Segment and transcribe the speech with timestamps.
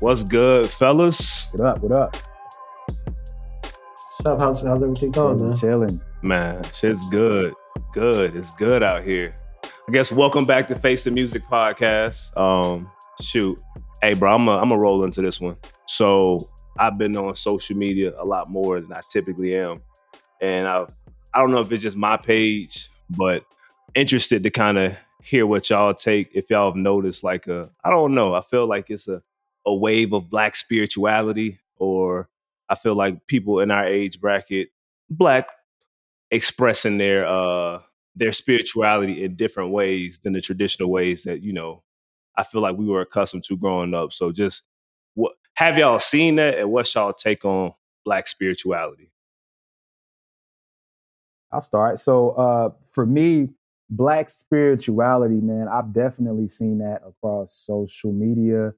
[0.00, 1.48] What's good, fellas?
[1.50, 1.82] What up?
[1.82, 2.16] What up?
[2.86, 4.40] What's up?
[4.40, 5.58] How's, how's everything going, man?
[5.58, 6.00] Chilling.
[6.22, 7.52] Man, shit's good.
[7.94, 8.36] Good.
[8.36, 9.36] It's good out here.
[9.64, 12.36] I guess welcome back to Face the Music podcast.
[12.36, 12.88] Um,
[13.20, 13.60] shoot.
[14.00, 15.56] Hey, bro, I'm going to roll into this one.
[15.88, 19.78] So I've been on social media a lot more than I typically am.
[20.40, 20.86] And I
[21.34, 23.42] I don't know if it's just my page, but
[23.96, 27.90] interested to kind of hear what y'all take if y'all have noticed like a I
[27.90, 29.22] don't know, I feel like it's a
[29.66, 32.28] a wave of black spirituality or
[32.68, 34.68] I feel like people in our age bracket,
[35.08, 35.48] black,
[36.30, 37.80] expressing their uh
[38.14, 41.82] their spirituality in different ways than the traditional ways that, you know,
[42.36, 44.12] I feel like we were accustomed to growing up.
[44.12, 44.64] So just
[45.14, 47.72] what have y'all seen that and what's y'all take on
[48.04, 49.12] black spirituality?
[51.52, 52.00] I'll start.
[52.00, 53.48] So uh for me,
[53.88, 58.74] black spirituality, man, I've definitely seen that across social media.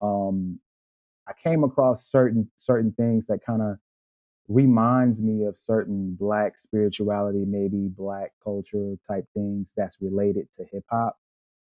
[0.00, 0.60] Um
[1.26, 3.78] I came across certain certain things that kind of
[4.48, 10.84] reminds me of certain black spirituality, maybe black culture type things that's related to hip
[10.90, 11.18] hop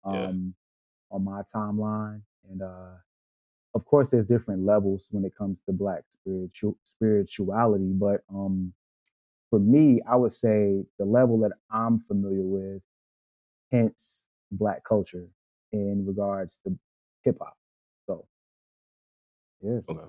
[0.05, 1.17] um, yeah.
[1.17, 2.23] on my timeline.
[2.49, 2.95] And uh,
[3.75, 8.73] of course, there's different levels when it comes to black spiritual spirituality, but um,
[9.51, 12.83] for me, I would say the level that I'm familiar with,
[13.73, 15.27] hence black culture
[15.73, 16.79] in regards to
[17.25, 17.58] hip hop.
[19.62, 19.81] Yeah.
[19.89, 20.01] Okay.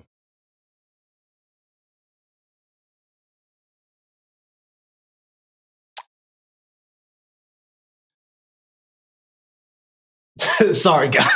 [10.72, 11.26] Sorry, guys.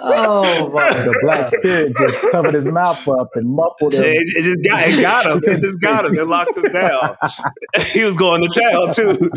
[0.00, 0.90] oh my!
[1.04, 4.02] The black spirit just covered his mouth up and muffled him.
[4.04, 5.42] It, it just got it got him.
[5.44, 6.18] It just got him.
[6.18, 7.16] It locked him down.
[7.92, 9.30] he was going to town too.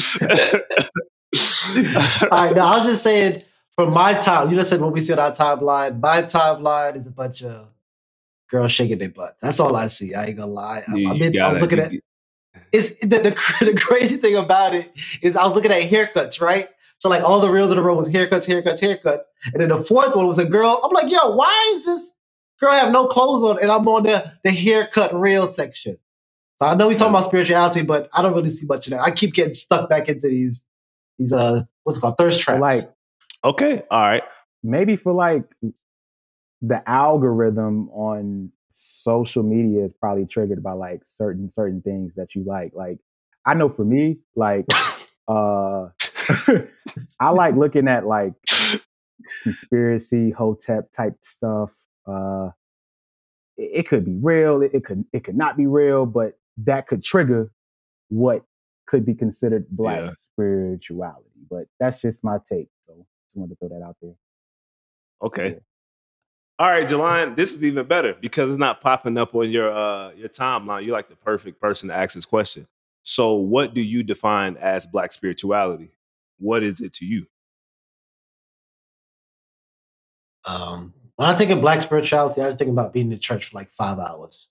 [2.31, 3.43] All right, now I was just saying
[3.77, 6.01] from my time, you just said what we see on our timeline.
[6.01, 7.67] My timeline is a bunch of
[8.49, 9.39] girls shaking their butts.
[9.39, 10.15] That's all I see.
[10.15, 10.81] I ain't gonna lie.
[10.87, 11.93] I, I, mean, I was looking at.
[12.71, 16.69] It's the, the, the crazy thing about it is I was looking at haircuts, right?
[16.97, 19.21] So like all the reels in a row was haircuts, haircuts, haircuts,
[19.53, 20.81] and then the fourth one was a girl.
[20.83, 22.15] I'm like, yo, why is this
[22.59, 23.61] girl have no clothes on?
[23.61, 25.99] And I'm on the the haircut reel section.
[26.57, 29.01] So I know we talking about spirituality, but I don't really see much of that.
[29.01, 30.65] I keep getting stuck back into these
[31.19, 32.57] these uh what's it called thirst traps.
[32.57, 32.96] So like
[33.43, 33.83] Okay.
[33.89, 34.23] All right.
[34.63, 35.43] Maybe for like
[36.61, 42.43] the algorithm on social media is probably triggered by like certain certain things that you
[42.43, 42.71] like.
[42.75, 42.99] Like
[43.45, 44.65] I know for me, like
[45.27, 45.87] uh
[47.19, 48.33] I like looking at like
[49.43, 51.69] conspiracy, hotep type stuff.
[52.07, 52.49] Uh
[53.55, 56.87] it, it could be real, it, it could it could not be real, but that
[56.87, 57.51] could trigger
[58.09, 58.43] what
[58.87, 60.09] could be considered black yeah.
[60.09, 61.29] spirituality.
[61.49, 62.69] But that's just my take.
[63.37, 64.15] So wanted to throw that out there.
[65.23, 65.49] Okay.
[65.49, 65.59] Yeah.
[66.59, 70.11] All right, Jelan, this is even better because it's not popping up on your uh
[70.13, 70.85] your timeline.
[70.85, 72.67] You're like the perfect person to ask this question.
[73.03, 75.91] So, what do you define as black spirituality?
[76.39, 77.27] What is it to you?
[80.45, 83.71] Um, when I think of black spirituality, I think about being in church for like
[83.73, 84.49] five hours,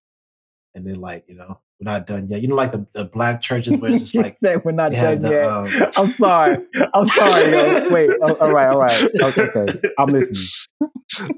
[0.75, 2.41] and then like you know we're not done yet.
[2.41, 5.21] You know, like the, the black churches where it's just like say we're not done
[5.21, 5.45] the, yet.
[5.45, 6.57] Um, I'm sorry.
[6.95, 7.53] I'm sorry.
[7.53, 7.89] Yo.
[7.91, 8.11] Wait.
[8.23, 8.69] Oh, all right.
[8.69, 9.03] All right.
[9.23, 9.43] Okay.
[9.43, 9.91] okay.
[9.99, 11.37] I'm listening.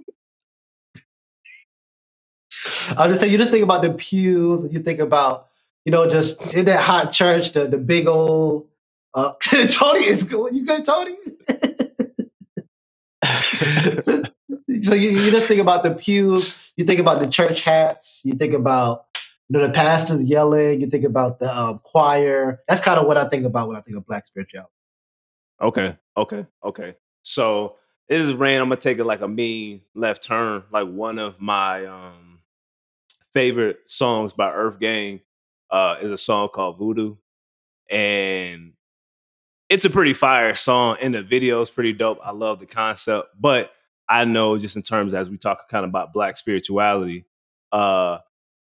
[2.96, 4.72] I'll just say you just think about the pews.
[4.72, 5.48] You think about
[5.84, 8.68] you know just in that hot church, the the big old.
[9.14, 10.54] Uh, Tony is good.
[10.54, 11.16] You good, Tony?
[14.82, 16.56] so you, you just think about the pews.
[16.76, 18.20] You think about the church hats.
[18.24, 19.06] You think about
[19.48, 20.80] you know, the pastor's yelling.
[20.80, 22.60] You think about the um, choir.
[22.68, 24.72] That's kind of what I think about when I think of black spirituality.
[25.60, 26.94] Okay, okay, okay.
[27.22, 27.76] So
[28.08, 28.60] this is rain.
[28.60, 30.64] I'm gonna take it like a mean left turn.
[30.70, 32.40] Like one of my um,
[33.32, 35.20] favorite songs by Earth Gang
[35.70, 37.16] uh, is a song called Voodoo,
[37.90, 38.74] and
[39.68, 40.98] it's a pretty fire song.
[41.00, 42.18] And the video is pretty dope.
[42.22, 43.72] I love the concept, but
[44.08, 47.26] I know just in terms as we talk kind of about black spirituality,
[47.72, 48.18] uh,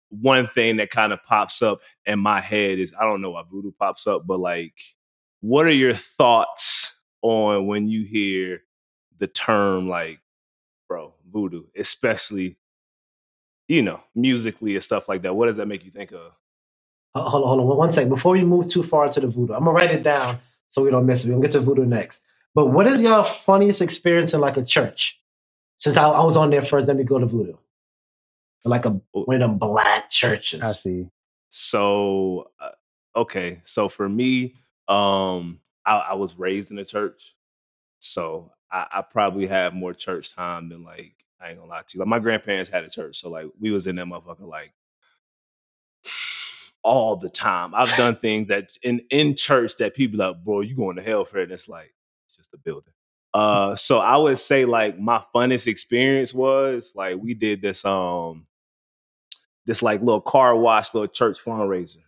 [0.10, 3.44] one thing that kind of pops up in my head is I don't know why
[3.50, 4.74] voodoo pops up, but like,
[5.42, 8.62] what are your thoughts on when you hear
[9.18, 10.20] the term like,
[10.88, 12.58] bro, voodoo, especially,
[13.68, 15.36] you know, musically and stuff like that?
[15.36, 16.32] What does that make you think of?
[17.16, 18.10] Hold on, hold on, one second.
[18.10, 20.92] Before we move too far into the voodoo, I'm gonna write it down so we
[20.92, 21.32] don't miss it.
[21.32, 22.22] We'll get to voodoo next.
[22.54, 25.20] But what is your funniest experience in like a church?
[25.78, 27.54] Since I, I was on there first, let me go to voodoo
[28.66, 30.62] like a one of them black churches.
[30.62, 31.08] I see.
[31.50, 32.72] So uh,
[33.16, 34.56] okay, so for me,
[34.88, 37.36] um, I, I was raised in a church,
[38.00, 41.86] so I, I, probably have more church time than like I ain't gonna lie to
[41.94, 42.00] you.
[42.00, 44.74] Like my grandparents had a church, so like we was in that motherfucker like
[46.84, 47.74] all the time.
[47.76, 51.26] I've done things that in in church that people like, bro, you going to hell
[51.26, 51.44] for it.
[51.44, 51.94] And it's like
[52.28, 52.94] it's just a building.
[53.34, 58.48] Uh, so I would say like my funnest experience was like we did this um
[59.66, 62.00] this like little car wash, little church fundraiser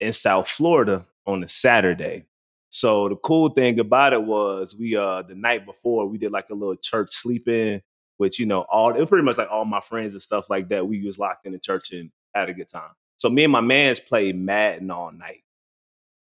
[0.00, 2.26] in South Florida on a Saturday.
[2.70, 6.48] So the cool thing about it was we uh the night before we did like
[6.50, 7.82] a little church sleeping,
[8.16, 10.68] which you know all it was pretty much like all my friends and stuff like
[10.70, 10.86] that.
[10.86, 12.92] We was locked in the church and had a good time.
[13.18, 15.42] So me and my man's played Madden all night.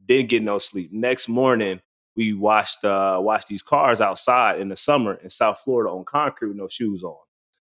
[0.05, 0.93] Didn't get no sleep.
[0.93, 1.81] Next morning,
[2.19, 6.49] we watched uh watched these cars outside in the summer in South Florida on concrete
[6.49, 7.17] with no shoes on.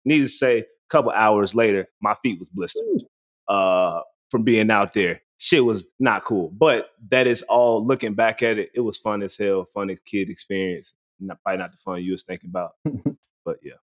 [0.04, 3.06] Needless to say, a couple hours later, my feet was blistered
[3.48, 5.22] uh from being out there.
[5.38, 6.50] Shit was not cool.
[6.50, 10.00] But that is all looking back at it, it was fun as hell, fun as
[10.02, 10.94] kid experience.
[11.22, 12.74] Not probably not the fun you was thinking about.
[13.46, 13.80] but yeah.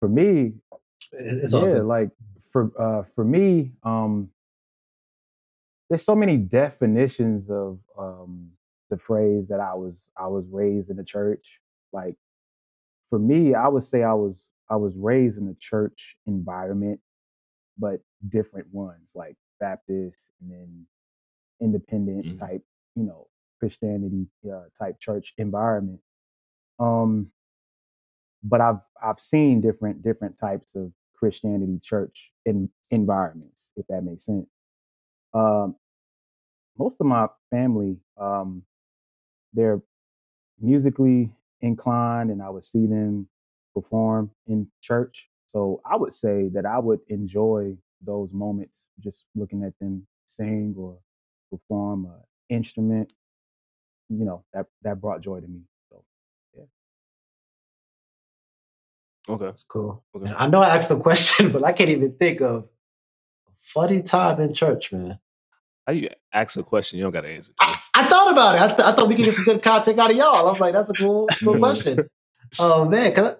[0.00, 0.54] For me,
[1.12, 2.08] it's yeah, like
[2.50, 4.30] for uh for me, um
[5.90, 8.50] there's so many definitions of um,
[8.94, 11.58] the phrase that I was I was raised in the church.
[11.92, 12.14] Like
[13.10, 17.00] for me, I would say I was I was raised in a church environment,
[17.78, 20.86] but different ones like Baptist and then
[21.60, 22.38] independent mm-hmm.
[22.38, 22.62] type,
[22.94, 23.26] you know,
[23.58, 26.00] Christianity uh, type church environment.
[26.78, 27.30] Um,
[28.42, 34.26] but I've I've seen different different types of Christianity church in environments, if that makes
[34.26, 34.46] sense.
[35.32, 35.74] Um,
[36.78, 38.62] most of my family, um,
[39.54, 39.80] they're
[40.60, 43.28] musically inclined, and I would see them
[43.74, 45.28] perform in church.
[45.46, 50.74] So I would say that I would enjoy those moments just looking at them sing
[50.76, 50.98] or
[51.50, 53.12] perform an instrument.
[54.08, 55.60] You know that that brought joy to me.
[55.90, 56.04] So
[56.56, 56.64] yeah.
[59.28, 60.04] Okay, that's cool.
[60.14, 60.32] Okay.
[60.36, 62.64] I know I asked a question, but I can't even think of
[63.48, 65.18] a funny time in church, man.
[65.86, 67.52] How you ask a question you don't got to answer?
[67.60, 68.60] I, I, thought about it.
[68.62, 70.34] I, th- I, thought we could get some good content out of y'all.
[70.34, 72.08] I was like, that's a cool, cool question.
[72.58, 73.34] Oh man, cause,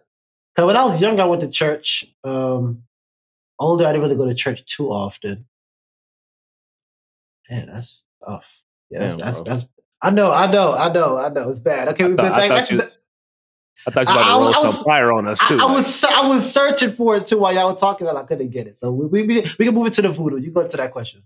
[0.56, 2.04] cause when I was younger, I went to church.
[2.24, 2.82] Um,
[3.60, 5.46] older, I didn't really go to church too often.
[7.48, 8.46] Man, that's tough.
[8.90, 9.68] Yeah, that's, Damn, that's, that's,
[10.02, 11.48] I know, I know, I know, I know.
[11.50, 11.88] It's bad.
[11.88, 12.50] Okay, we've been back.
[12.50, 12.82] I thought you,
[13.86, 15.58] I thought you were about to roll some fire on us too.
[15.58, 18.24] I, I was I was searching for it too while y'all were talking, and I
[18.24, 18.78] couldn't get it.
[18.78, 20.38] So we we, we can move it to the voodoo.
[20.38, 21.22] You go to that question.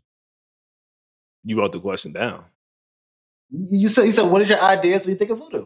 [1.49, 2.45] You wrote the question down.
[3.51, 5.65] You said you said what is your ideas when you think of voodoo?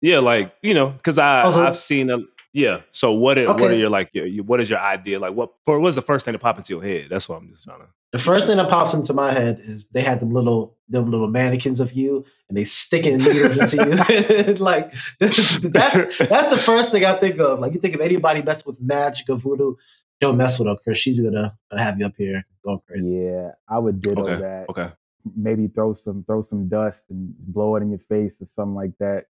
[0.00, 2.18] Yeah, like you know, because I oh, so, I've seen a
[2.52, 2.82] yeah.
[2.92, 3.62] So what are, okay.
[3.62, 5.34] what are your like your, what is your idea like?
[5.34, 5.80] What for?
[5.80, 7.08] What's the first thing that popped into your head?
[7.10, 7.86] That's what I'm just trying to.
[8.12, 11.26] The first thing that pops into my head is they had them little them little
[11.26, 14.54] mannequins of you, and they sticking needles into you.
[14.58, 17.58] like that's that's the first thing I think of.
[17.58, 19.74] Like you think of anybody mess with magic or voodoo,
[20.20, 23.16] don't mess with her because she's gonna, gonna have you up here going crazy.
[23.16, 24.40] Yeah, I would ditto okay.
[24.40, 24.68] that.
[24.68, 24.90] Okay
[25.36, 28.92] maybe throw some throw some dust and blow it in your face or something like
[28.98, 29.26] that.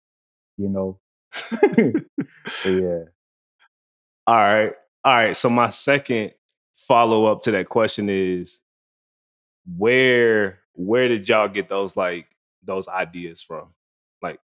[0.56, 1.00] You know.
[2.66, 3.04] yeah.
[4.26, 4.72] All right.
[5.04, 5.36] All right.
[5.36, 6.32] So my second
[6.74, 8.60] follow up to that question is
[9.76, 12.26] where where did y'all get those like
[12.62, 13.68] those ideas from?
[14.22, 14.40] Like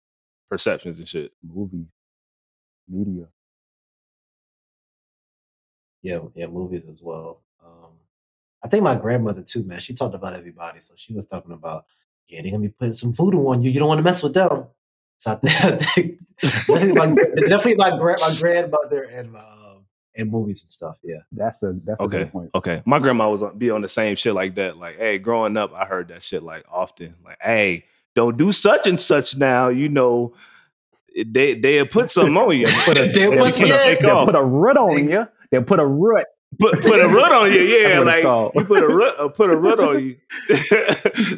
[0.50, 1.32] perceptions and shit.
[1.42, 1.86] Movies.
[2.88, 3.26] Media.
[6.02, 7.42] Yeah, yeah, movies as well.
[8.62, 9.80] I think my grandmother too, man.
[9.80, 11.86] She talked about everybody, so she was talking about,
[12.28, 13.70] yeah, they're gonna be putting some voodoo on you.
[13.70, 14.66] You don't want to mess with them.
[15.18, 17.14] So I think, I think definitely, my,
[17.48, 19.84] definitely my, my grandmother and my um,
[20.16, 20.98] and movies and stuff.
[21.02, 22.18] Yeah, that's a that's okay.
[22.18, 22.50] a good point.
[22.54, 24.76] Okay, my grandma was on, be on the same shit like that.
[24.76, 27.16] Like, hey, growing up, I heard that shit like often.
[27.24, 29.68] Like, hey, don't do such and such now.
[29.68, 30.34] You know,
[31.26, 32.66] they they put some on you.
[32.84, 34.26] Put a, they, you can't shake off.
[34.26, 35.26] Put a root on you.
[35.50, 36.26] They put a root
[36.58, 37.60] put put a rut on you.
[37.60, 40.16] Yeah, like you put a rut uh, put a rut on you.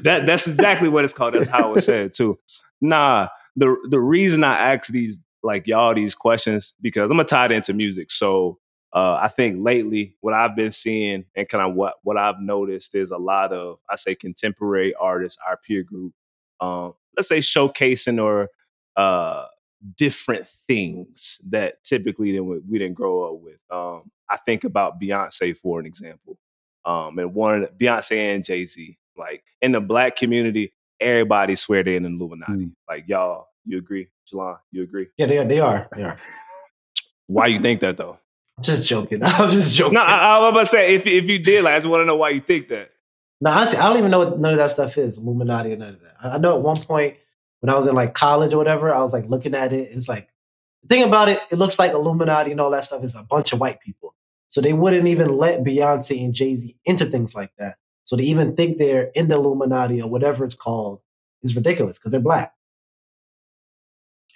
[0.02, 1.34] that that's exactly what it's called.
[1.34, 2.38] That's how it was said too.
[2.80, 7.46] Nah, the the reason I ask these like y'all these questions because I'm gonna tie
[7.46, 8.10] it into music.
[8.10, 8.58] So
[8.92, 12.94] uh, I think lately what I've been seeing and kind of what what I've noticed
[12.94, 16.12] is a lot of I say contemporary artists, our peer group,
[16.60, 18.48] um, let's say showcasing or
[18.96, 19.46] uh,
[19.96, 23.58] different things that typically we didn't grow up with.
[23.70, 26.38] Um, I think about Beyonce for an example,
[26.84, 28.96] um, and one Beyonce and Jay Z.
[29.16, 32.52] Like in the black community, everybody swear they're in Illuminati.
[32.52, 32.72] Mm.
[32.88, 34.58] Like y'all, you agree, Jelan?
[34.70, 35.08] You agree?
[35.18, 35.44] Yeah, they are.
[35.44, 35.88] They are.
[35.94, 36.18] They are.
[37.26, 38.18] Why you think that though?
[38.56, 39.20] I'm just joking.
[39.22, 39.94] I'm just joking.
[39.94, 42.00] No, I, I was about to say if if you did, like, I just want
[42.00, 42.90] to know why you think that.
[43.42, 45.94] No, honestly, I don't even know what none of that stuff is, Illuminati or none
[45.94, 46.14] of that.
[46.22, 47.16] I know at one point
[47.60, 49.90] when I was in like college or whatever, I was like looking at it.
[49.92, 50.28] It's like
[50.82, 53.52] the thing about it, it looks like Illuminati and all that stuff is a bunch
[53.52, 54.14] of white people.
[54.52, 57.76] So they wouldn't even let Beyonce and Jay Z into things like that.
[58.04, 61.00] So to even think they're in the Illuminati or whatever it's called
[61.42, 62.52] is ridiculous because they're black.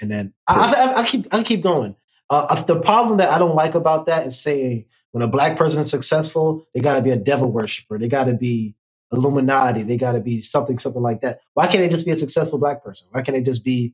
[0.00, 1.96] And then I, I, I, keep I keep going.
[2.30, 5.58] Uh, uh, the problem that I don't like about that is saying when a black
[5.58, 7.98] person is successful, they got to be a devil worshiper.
[7.98, 8.74] They got to be
[9.12, 9.82] Illuminati.
[9.82, 11.40] They got to be something something like that.
[11.52, 13.06] Why can't they just be a successful black person?
[13.10, 13.92] Why can't they just be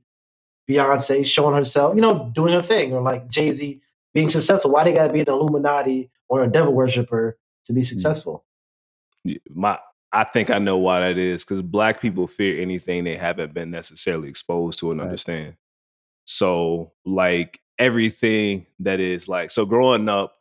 [0.71, 3.82] Beyonce showing herself, you know, doing her thing, or like Jay Z
[4.15, 4.71] being successful?
[4.71, 7.85] Why they got to be an Illuminati or a devil worshiper to be hmm.
[7.85, 8.45] successful?
[9.51, 9.79] My,
[10.13, 13.71] I think I know why that is because black people fear anything they haven't been
[13.71, 15.07] necessarily exposed to and right.
[15.07, 15.57] understand.
[16.25, 20.35] So, like everything that is like, so growing up,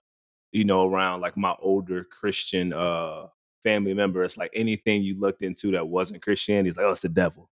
[0.52, 3.28] you know, around like my older Christian uh
[3.64, 7.02] family member, it's like anything you looked into that wasn't Christianity, it's like, oh, it's
[7.02, 7.50] the devil.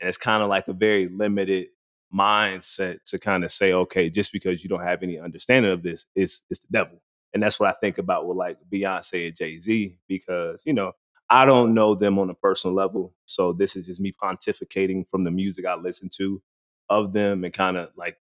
[0.00, 1.68] And it's kind of like a very limited
[2.14, 6.06] mindset to kind of say, okay, just because you don't have any understanding of this,
[6.14, 7.00] it's it's the devil.
[7.32, 10.92] And that's what I think about with like Beyonce and Jay Z, because, you know,
[11.28, 13.12] I don't know them on a personal level.
[13.26, 16.40] So this is just me pontificating from the music I listen to
[16.88, 18.18] of them and kind of like,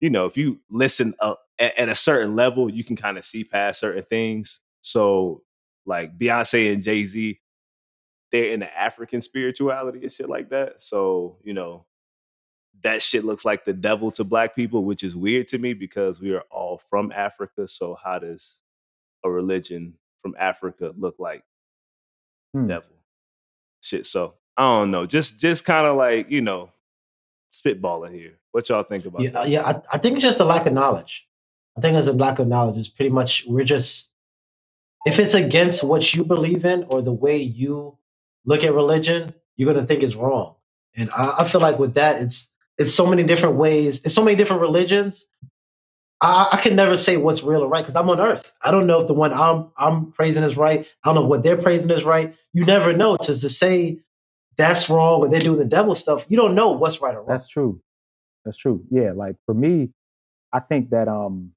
[0.00, 3.44] you know, if you listen at, at a certain level, you can kind of see
[3.44, 4.60] past certain things.
[4.80, 5.42] So
[5.84, 7.38] like Beyonce and Jay Z,
[8.32, 10.82] they're in the African spirituality and shit like that.
[10.82, 11.84] So, you know,
[12.84, 16.20] that shit looks like the devil to black people, which is weird to me because
[16.20, 17.66] we are all from Africa.
[17.66, 18.60] So how does
[19.24, 21.42] a religion from Africa look like
[22.52, 22.68] hmm.
[22.68, 22.90] devil?
[23.80, 24.06] Shit.
[24.06, 25.06] So I don't know.
[25.06, 26.70] Just just kind of like, you know,
[27.52, 28.38] spitballing here.
[28.52, 29.48] What y'all think about yeah, that?
[29.48, 31.26] Yeah, I, I think it's just a lack of knowledge.
[31.76, 32.76] I think it's a lack of knowledge.
[32.76, 34.10] It's pretty much we're just
[35.06, 37.96] if it's against what you believe in or the way you
[38.44, 40.54] look at religion, you're gonna think it's wrong.
[40.96, 44.24] And I, I feel like with that, it's it's so many different ways, it's so
[44.24, 45.26] many different religions.
[46.20, 48.52] I, I can never say what's real or right because I'm on earth.
[48.62, 50.86] I don't know if the one I'm I'm praising is right.
[51.02, 52.34] I don't know what they're praising is right.
[52.52, 53.16] You never know.
[53.16, 53.98] To just say
[54.56, 57.28] that's wrong or they're doing the devil stuff, you don't know what's right or wrong.
[57.28, 57.80] That's true.
[58.44, 58.84] That's true.
[58.90, 59.90] Yeah, like for me,
[60.52, 61.52] I think that um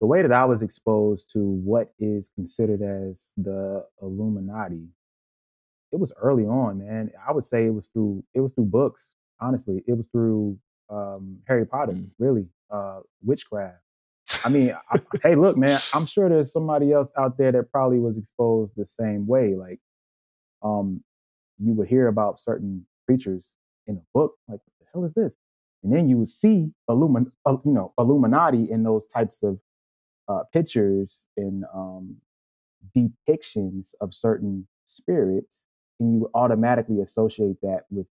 [0.00, 4.88] the way that I was exposed to what is considered as the Illuminati
[5.92, 7.10] it was early on, man.
[7.26, 9.14] I would say it was through it was through books.
[9.40, 10.58] Honestly, it was through
[10.90, 11.92] um, Harry Potter.
[11.92, 12.10] Mm.
[12.18, 13.78] Really, uh, witchcraft.
[14.44, 15.80] I mean, I, hey, look, man.
[15.94, 19.54] I'm sure there's somebody else out there that probably was exposed the same way.
[19.54, 19.80] Like,
[20.62, 21.02] um,
[21.58, 23.54] you would hear about certain creatures
[23.86, 24.34] in a book.
[24.46, 25.32] Like, what the hell is this?
[25.82, 29.60] And then you would see Illumin, uh, you know, Illuminati in those types of
[30.28, 32.16] uh, pictures and um,
[32.96, 35.64] depictions of certain spirits
[36.00, 38.06] and you automatically associate that with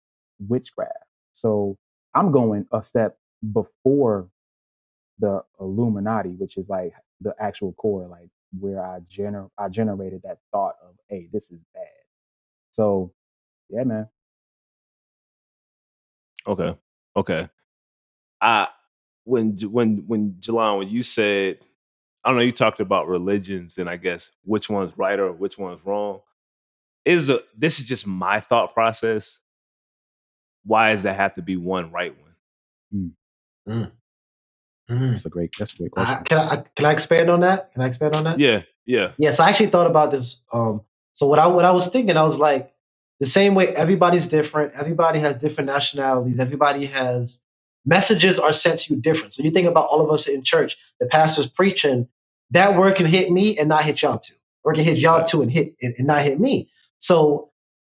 [0.48, 0.92] witchcraft.
[1.32, 1.76] So
[2.14, 3.18] I'm going a step
[3.52, 4.28] before
[5.18, 10.38] the Illuminati, which is like the actual core, like where I gener I generated that
[10.52, 11.84] thought of, hey, this is bad.
[12.72, 13.12] So
[13.70, 14.08] yeah, man.
[16.46, 16.76] Okay.
[17.16, 17.48] Okay.
[18.40, 18.68] I
[19.24, 21.58] when when when Jelan, when you said
[22.24, 25.58] I don't know, you talked about religions and I guess which one's right or which
[25.58, 26.20] one's wrong
[27.04, 29.40] is a, this is just my thought process.
[30.64, 32.34] Why does that have to be one right one?
[32.94, 33.10] Mm.
[33.68, 33.92] Mm.
[34.90, 35.10] Mm.
[35.10, 35.50] That's a great.
[35.58, 36.16] That's a great question.
[36.18, 37.72] I, can I can I expand on that?
[37.72, 38.38] Can I expand on that?
[38.38, 39.12] Yeah, yeah.
[39.18, 40.42] Yes, I actually thought about this.
[40.52, 40.82] Um,
[41.12, 42.72] so what I what I was thinking, I was like,
[43.20, 44.74] the same way everybody's different.
[44.74, 46.38] Everybody has different nationalities.
[46.38, 47.40] Everybody has
[47.86, 49.32] messages are sent to you different.
[49.32, 50.76] So you think about all of us in church.
[51.00, 52.08] The pastor's preaching.
[52.50, 54.34] That word can hit me and not hit y'all too,
[54.64, 56.68] or it can hit y'all too and hit and, and not hit me.
[57.04, 57.50] So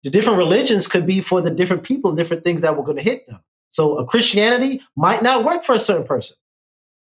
[0.04, 3.02] the different religions could be for the different people, different things that were going to
[3.02, 3.42] hit them.
[3.70, 6.36] So a Christianity might not work for a certain person,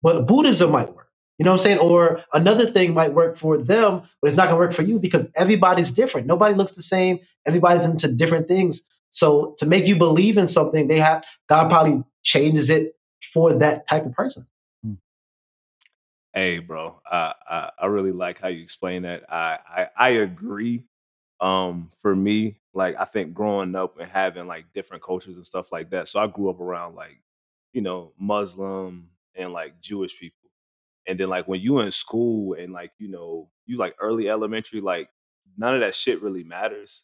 [0.01, 1.09] but Buddhism might work.
[1.37, 1.79] You know what I'm saying?
[1.79, 4.99] Or another thing might work for them, but it's not going to work for you
[4.99, 6.27] because everybody's different.
[6.27, 7.19] Nobody looks the same.
[7.45, 8.83] Everybody's into different things.
[9.09, 12.95] So to make you believe in something, they have God probably changes it
[13.33, 14.47] for that type of person.
[14.81, 14.93] Hmm.
[16.33, 19.25] Hey, bro, I, I, I really like how you explain that.
[19.29, 20.85] I, I I agree
[21.39, 25.71] um for me like i think growing up and having like different cultures and stuff
[25.71, 27.19] like that so i grew up around like
[27.73, 30.35] you know muslim and like jewish people.
[31.07, 34.81] And then like when you in school and like you know you like early elementary
[34.81, 35.09] like
[35.57, 37.03] none of that shit really matters.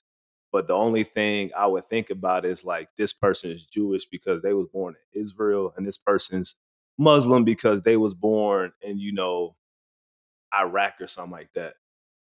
[0.52, 4.42] But the only thing i would think about is like this person is jewish because
[4.42, 6.56] they was born in israel and this person's
[6.98, 9.56] muslim because they was born in you know
[10.58, 11.76] iraq or something like that.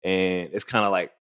[0.04, 1.12] And it's kind of like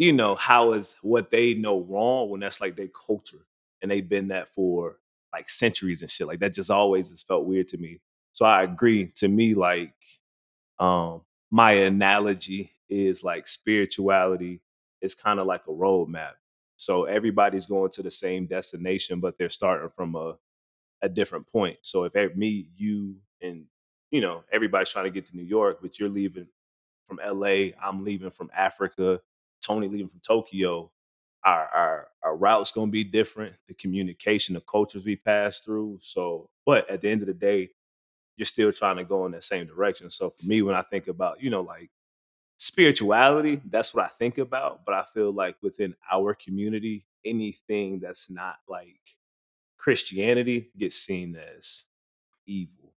[0.00, 3.44] you know, how is what they know wrong when that's like their culture
[3.82, 4.96] and they've been that for
[5.30, 6.26] like centuries and shit.
[6.26, 8.00] Like that just always has felt weird to me.
[8.32, 9.08] So I agree.
[9.16, 9.92] To me, like
[10.78, 14.62] um my analogy is like spirituality
[15.02, 16.32] is kind of like a roadmap.
[16.78, 20.38] So everybody's going to the same destination, but they're starting from a
[21.02, 21.78] a different point.
[21.82, 23.66] So if me, you, and
[24.10, 26.48] you know everybody's trying to get to New York, but you're leaving
[27.06, 29.20] from LA, I'm leaving from Africa,
[29.60, 30.90] Tony leaving from Tokyo,
[31.44, 33.54] our our, our route's gonna be different.
[33.68, 35.98] The communication, the cultures we pass through.
[36.02, 37.70] So, but at the end of the day,
[38.36, 40.10] you're still trying to go in that same direction.
[40.10, 41.90] So for me, when I think about, you know, like
[42.58, 44.84] spirituality, that's what I think about.
[44.84, 49.00] But I feel like within our community, anything that's not like
[49.78, 51.84] Christianity gets seen as
[52.46, 52.94] evil.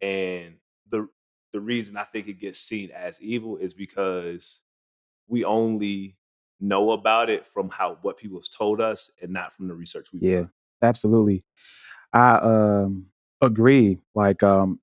[0.00, 0.56] And
[0.90, 1.08] the
[1.52, 4.60] the reason I think it gets seen as evil is because
[5.30, 6.16] we only
[6.60, 10.08] know about it from how what people have told us and not from the research
[10.12, 10.50] we've yeah, done.
[10.82, 11.42] absolutely.
[12.12, 13.06] I um
[13.40, 13.98] agree.
[14.14, 14.80] Like um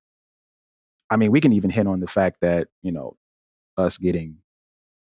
[1.10, 3.16] I mean, we can even hit on the fact that, you know,
[3.76, 4.38] us getting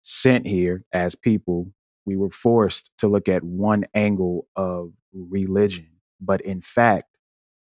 [0.02, 1.73] sent here as people,
[2.04, 5.88] we were forced to look at one angle of religion.
[6.21, 7.16] But in fact,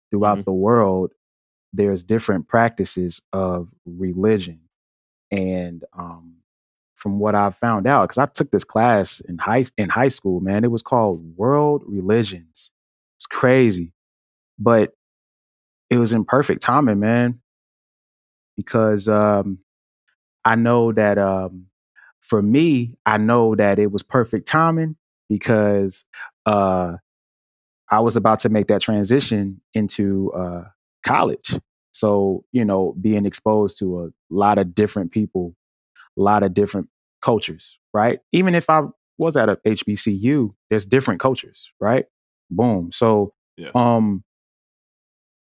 [0.09, 0.43] throughout mm-hmm.
[0.43, 1.11] the world,
[1.73, 4.61] there's different practices of religion.
[5.31, 6.37] And um,
[6.97, 10.41] from what I've found out, because I took this class in high in high school,
[10.41, 12.71] man, it was called World Religions.
[13.17, 13.93] It's crazy,
[14.59, 14.91] but
[15.89, 17.39] it was in perfect timing, man,
[18.55, 19.59] because um,
[20.43, 21.67] I know that um,
[22.19, 24.97] for me, I know that it was perfect timing
[25.29, 26.03] because
[26.45, 26.97] uh,
[27.89, 30.63] I was about to make that transition into uh,
[31.03, 31.59] college.
[31.91, 35.55] So, you know, being exposed to a lot of different people,
[36.21, 36.89] lot of different
[37.21, 38.19] cultures, right?
[38.31, 38.81] Even if I
[39.17, 42.05] was at a HBCU, there's different cultures, right?
[42.49, 42.91] Boom.
[42.91, 43.71] So, yeah.
[43.73, 44.23] um,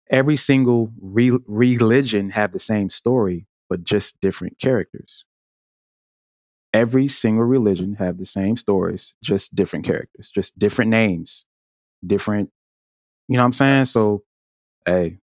[0.09, 5.25] every single re- religion have the same story, but just different characters.
[6.73, 11.45] Every single religion have the same stories, just different characters, just different names,
[12.05, 12.51] different.
[13.27, 13.85] You know what I'm saying?
[13.85, 14.23] So,
[14.85, 15.19] hey,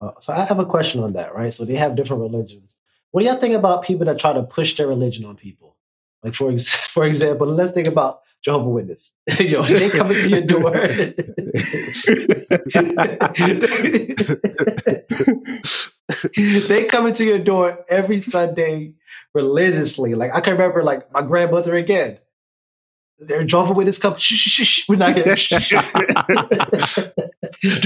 [0.00, 1.52] uh, so I have a question on that, right?
[1.52, 2.76] So they have different religions.
[3.10, 5.76] What do y'all think about people that try to push their religion on people?
[6.22, 9.14] Like for ex- for example, let's think about Jehovah Witness.
[9.38, 10.72] Yo, they come into your door.
[16.36, 18.94] they come into your door every Sunday
[19.34, 20.14] religiously.
[20.14, 22.18] Like I can remember, like my grandmother again.
[23.22, 24.16] They're Jehovah Witness come.
[24.16, 25.34] Shh, shh, shh, we're not getting.
[25.34, 25.40] Do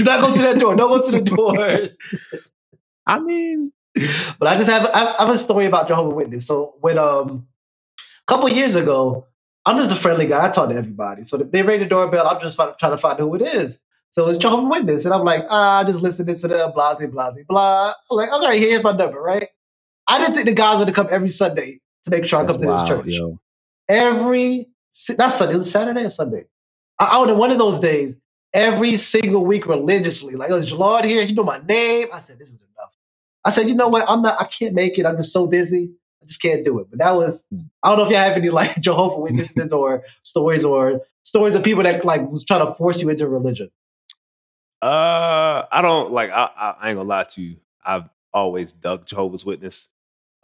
[0.05, 0.77] not go to that door.
[0.77, 1.89] Don't go to the door.
[3.05, 3.73] I mean,
[4.39, 6.45] but I just have I have a story about Jehovah Witness.
[6.45, 7.47] So when um
[7.97, 9.25] a couple years ago,
[9.65, 10.45] I'm just a friendly guy.
[10.45, 11.23] I talk to everybody.
[11.23, 12.27] So they ring the doorbell.
[12.27, 13.79] I'm just trying to find who it is.
[14.09, 17.31] So it's Jehovah Witness, and I'm like, ah, just listening to them, blah, blah, blah,
[17.49, 17.93] blah.
[18.09, 19.49] I'm like, okay, here's my number, right?
[20.07, 22.65] I didn't think the guys would come every Sunday to make sure I come to
[22.65, 23.05] wild, this church.
[23.07, 23.39] Yo.
[23.89, 24.69] Every
[25.17, 26.45] that's Sunday, it was Saturday or Sunday.
[26.99, 28.15] I, I was one of those days
[28.53, 30.35] every single week religiously.
[30.35, 31.21] Like, oh, Lord here?
[31.21, 32.07] You know my name.
[32.13, 32.64] I said, this is.
[33.45, 34.05] I said, you know what?
[34.09, 34.41] I'm not.
[34.41, 35.05] I can't make it.
[35.05, 35.91] I'm just so busy.
[36.21, 36.87] I just can't do it.
[36.89, 37.45] But that was.
[37.51, 37.61] Hmm.
[37.83, 41.63] I don't know if y'all have any like Jehovah Witnesses or stories or stories of
[41.63, 43.69] people that like was trying to force you into religion.
[44.81, 46.31] Uh, I don't like.
[46.31, 47.57] I, I ain't gonna lie to you.
[47.85, 49.89] I've always dug Jehovah's Witness.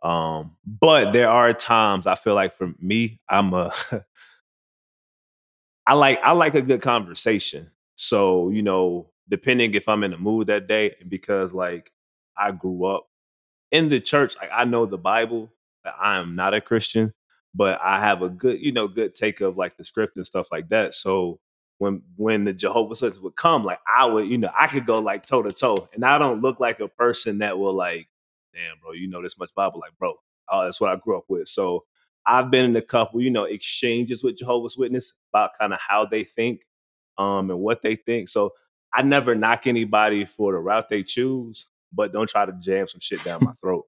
[0.03, 3.73] Um, but there are times I feel like for me, I'm a
[5.87, 7.71] I like I like a good conversation.
[7.95, 11.91] So, you know, depending if I'm in the mood that day, and because like
[12.41, 13.07] I grew up
[13.71, 15.51] in the church, like I know the Bible.
[15.85, 17.13] I am not a Christian,
[17.55, 20.51] but I have a good, you know, good take of like the script and stuff
[20.51, 20.93] like that.
[20.93, 21.39] So
[21.79, 24.99] when when the Jehovah's Witnesses would come, like I would, you know, I could go
[24.99, 28.07] like toe to toe, and I don't look like a person that will like,
[28.53, 30.13] damn, bro, you know this much Bible, like, bro,
[30.49, 31.47] oh, that's what I grew up with.
[31.47, 31.85] So
[32.25, 36.05] I've been in a couple, you know, exchanges with Jehovah's Witness about kind of how
[36.05, 36.61] they think
[37.17, 38.29] um, and what they think.
[38.29, 38.51] So
[38.93, 42.99] I never knock anybody for the route they choose, but don't try to jam some
[42.99, 43.85] shit down my throat.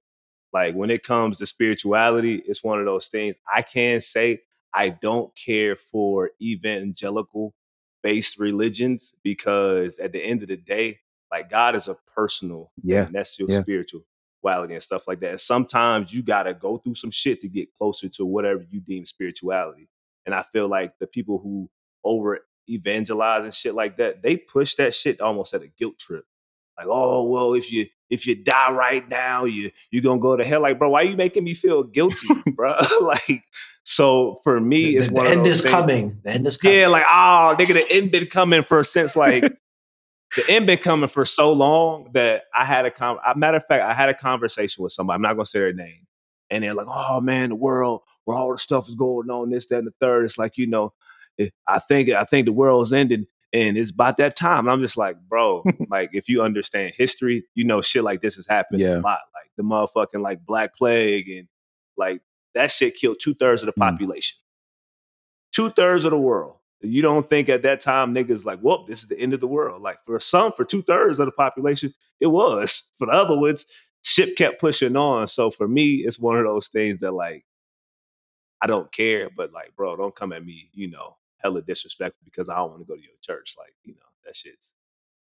[0.52, 4.88] Like when it comes to spirituality, it's one of those things I can say I
[4.90, 7.54] don't care for evangelical
[8.02, 13.06] based religions because at the end of the day, like God is a personal, yeah,
[13.06, 13.60] and that's your yeah.
[13.60, 14.02] spiritual
[14.44, 15.30] spirituality and stuff like that.
[15.30, 18.80] And sometimes you got to go through some shit to get closer to whatever you
[18.80, 19.88] deem spirituality.
[20.26, 21.70] And I feel like the people who
[22.04, 26.24] over evangelize and shit like that, they push that shit almost at a guilt trip.
[26.76, 30.44] Like, oh well, if you if you die right now, you you're gonna go to
[30.44, 30.62] hell.
[30.62, 32.78] Like, bro, why are you making me feel guilty, bro?
[33.00, 33.44] like,
[33.84, 35.72] so for me, the, it's the one end of those is things.
[35.72, 36.20] coming.
[36.24, 36.78] The end is coming.
[36.78, 39.42] Yeah, like, oh, nigga, the end been coming for since like
[40.36, 43.18] the end been coming for so long that I had a con.
[43.36, 45.16] Matter of fact, I had a conversation with somebody.
[45.16, 46.06] I'm not gonna say their name,
[46.50, 49.66] and they're like, "Oh man, the world, where all the stuff is going on, this,
[49.66, 50.24] that, and the third.
[50.24, 50.92] It's like you know,
[51.66, 54.66] I think I think the world's ending, and it's about that time.
[54.66, 58.34] And I'm just like, bro, like if you understand history, you know, shit like this
[58.36, 58.98] has happened Yeah.
[58.98, 59.20] a lot.
[59.32, 61.48] Like the motherfucking like Black Plague and
[61.96, 62.20] like
[62.54, 63.90] that shit killed two thirds of the Mm.
[63.90, 64.38] population,
[65.52, 66.56] two thirds of the world.
[66.80, 69.46] You don't think at that time niggas like, whoop, this is the end of the
[69.46, 69.80] world.
[69.80, 72.90] Like for some, for two thirds of the population, it was.
[72.98, 73.64] For the other ones,
[74.02, 75.26] shit kept pushing on.
[75.28, 77.44] So for me, it's one of those things that like
[78.60, 82.48] I don't care, but like, bro, don't come at me, you know, hella disrespectful because
[82.48, 83.54] I don't want to go to your church.
[83.58, 84.72] Like, you know, that shit's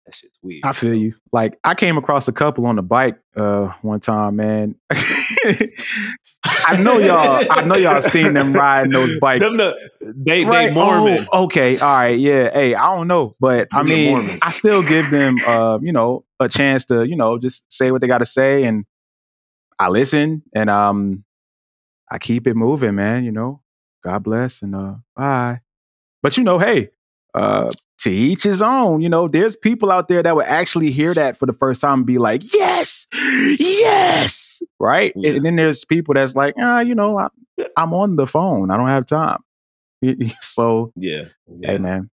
[0.06, 0.60] that shit's weird.
[0.64, 1.14] I feel you.
[1.32, 4.76] Like I came across a couple on the bike uh one time, man.
[6.44, 7.44] I know y'all.
[7.50, 9.44] I know y'all seen them riding those bikes.
[9.44, 10.68] Them the, they Right?
[10.68, 11.26] they Mormon.
[11.32, 12.50] Oh, okay, all right, yeah.
[12.52, 16.48] Hey, I don't know, but I mean, I still give them, uh, you know, a
[16.48, 18.84] chance to, you know, just say what they got to say, and
[19.78, 21.24] I listen, and um,
[22.10, 23.24] I keep it moving, man.
[23.24, 23.62] You know,
[24.02, 25.60] God bless, and uh, bye.
[26.24, 26.88] But you know, hey,
[27.34, 29.00] uh, to each his own.
[29.00, 32.00] You know, there's people out there that would actually hear that for the first time
[32.00, 33.06] and be like, yes,
[33.58, 35.12] yes, right?
[35.16, 35.32] Yeah.
[35.32, 37.28] And then there's people that's like, ah, you know, I,
[37.76, 38.70] I'm on the phone.
[38.70, 39.38] I don't have time.
[40.42, 41.24] So, Yeah.
[41.62, 42.10] hey, man.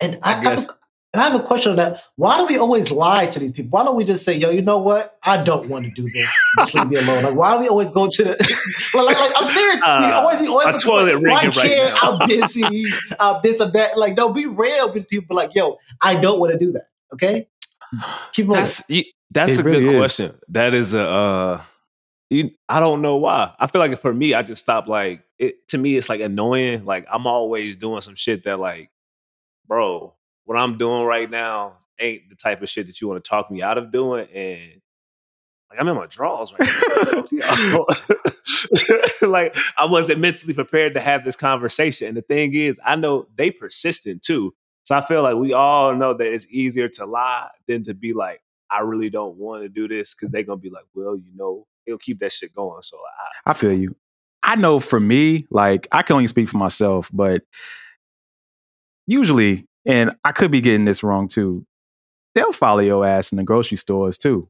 [0.00, 0.76] And I, I I, guess- have,
[1.12, 2.02] and I have a question on that.
[2.16, 3.70] Why do we always lie to these people?
[3.70, 5.18] Why don't we just say, yo, you know what?
[5.24, 6.30] I don't want to do this.
[6.58, 7.24] Just leave me alone.
[7.24, 8.30] Like, why do we always go to the
[8.94, 9.76] like, like, like, I'm serious.
[9.76, 12.10] we Uh, always, we always a toilet like, well, I ringing right can't, now.
[12.12, 12.84] I'm busy.
[13.18, 13.98] I'm this or that.
[13.98, 15.34] Like, no, be real with people.
[15.36, 16.86] Like, yo, I don't want to do that.
[17.14, 17.48] Okay?
[18.32, 18.60] Keep moving.
[18.60, 19.98] That's you- that's It a really good is.
[19.98, 20.34] question.
[20.48, 21.62] That is a uh
[22.30, 23.52] you, I don't know why.
[23.58, 26.84] I feel like for me, I just stopped like it to me it's like annoying.
[26.84, 28.90] Like I'm always doing some shit that like,
[29.66, 30.14] bro,
[30.50, 33.52] what I'm doing right now ain't the type of shit that you want to talk
[33.52, 34.26] me out of doing.
[34.34, 34.82] And
[35.70, 37.12] like I'm in my drawers right now.
[37.12, 37.36] Talk to
[39.22, 39.30] y'all.
[39.30, 42.08] like I wasn't mentally prepared to have this conversation.
[42.08, 44.52] And the thing is, I know they persistent too.
[44.82, 48.12] So I feel like we all know that it's easier to lie than to be
[48.12, 51.30] like, I really don't want to do this because they're gonna be like, well, you
[51.36, 52.82] know, they'll keep that shit going.
[52.82, 52.96] So
[53.46, 53.94] I, I feel you.
[54.42, 57.42] I know for me, like I can only speak for myself, but
[59.06, 61.66] usually, and I could be getting this wrong too,
[62.34, 64.48] they'll follow your ass in the grocery stores too.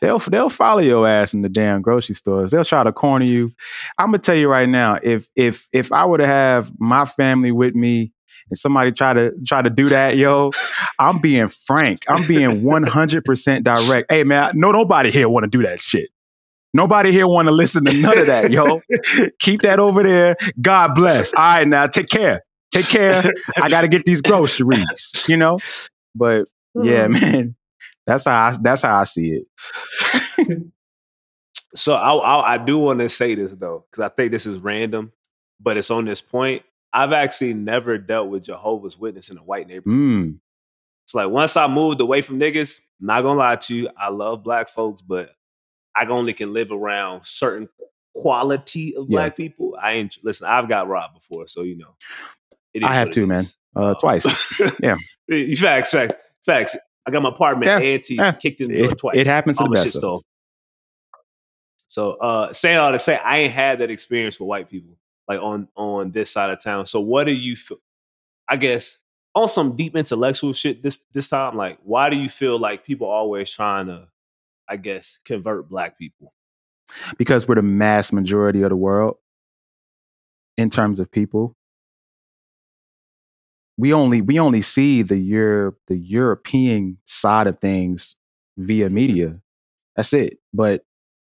[0.00, 2.50] They'll they'll follow your ass in the damn grocery stores.
[2.50, 3.52] They'll try to corner you.
[3.98, 7.52] I'm gonna tell you right now, if if if I were to have my family
[7.52, 8.12] with me
[8.50, 10.50] and somebody try to try to do that, yo,
[10.98, 12.02] I'm being frank.
[12.08, 14.10] I'm being 100 percent direct.
[14.10, 16.10] Hey man, no nobody here want to do that shit.
[16.74, 18.80] Nobody here want to listen to none of that, yo.
[19.38, 20.36] Keep that over there.
[20.60, 21.32] God bless.
[21.34, 22.42] All right, now take care.
[22.72, 23.22] Take care.
[23.60, 25.58] I got to get these groceries, you know.
[26.14, 27.54] But yeah, man,
[28.06, 29.42] that's how I, that's how I see
[30.38, 30.58] it.
[31.74, 34.58] so I, I, I do want to say this though because I think this is
[34.58, 35.12] random,
[35.60, 36.62] but it's on this point.
[36.92, 39.98] I've actually never dealt with Jehovah's Witness in a white neighborhood.
[39.98, 40.38] Mm,
[41.06, 44.42] It's like once I moved away from niggas, not gonna lie to you, I love
[44.42, 45.30] black folks, but
[45.96, 47.68] I only can live around certain
[48.14, 49.16] quality of Yeah.
[49.16, 49.76] black people.
[49.80, 50.46] I ain't listen.
[50.46, 51.94] I've got robbed before, so you know.
[52.82, 53.44] I have too, man.
[53.76, 54.60] Uh, Um, twice.
[54.82, 54.96] Yeah.
[55.56, 56.76] facts, facts, facts.
[57.06, 58.32] I got my apartment Yeah, auntie yeah.
[58.32, 59.16] kicked in the door It, twice.
[59.16, 60.22] it happens to All the shit best of us.
[61.88, 64.96] So uh saying all to say I ain't had that experience with white people
[65.28, 66.86] like on on this side of town.
[66.86, 67.78] So what do you feel
[68.48, 68.98] I guess
[69.34, 73.06] on some deep intellectual shit this this time like why do you feel like people
[73.08, 74.08] always trying to
[74.68, 76.32] I guess convert black people?
[77.16, 79.16] because we're the mass majority of the world
[80.58, 81.56] in terms of people.
[83.78, 88.16] We only we only see the Euro, the European side of things
[88.56, 89.40] via media.
[89.96, 90.38] That's it.
[90.52, 90.84] But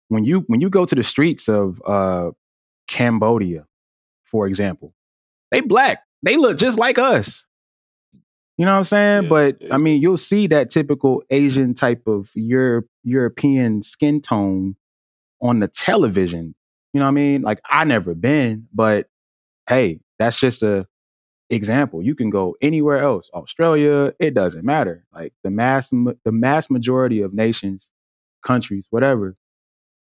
[0.09, 2.31] when you when you go to the streets of uh,
[2.87, 3.65] Cambodia,
[4.23, 4.93] for example,
[5.51, 6.03] they black.
[6.23, 7.45] They look just like us.
[8.57, 9.23] You know what I'm saying?
[9.23, 9.73] Yeah, but yeah.
[9.73, 14.75] I mean, you'll see that typical Asian type of Europe, European skin tone
[15.41, 16.55] on the television.
[16.93, 17.41] You know what I mean?
[17.41, 19.07] Like I never been, but
[19.67, 20.87] hey, that's just a
[21.49, 22.01] example.
[22.01, 25.05] You can go anywhere else, Australia, it doesn't matter.
[25.13, 27.91] Like the mass the mass majority of nations,
[28.43, 29.35] countries, whatever,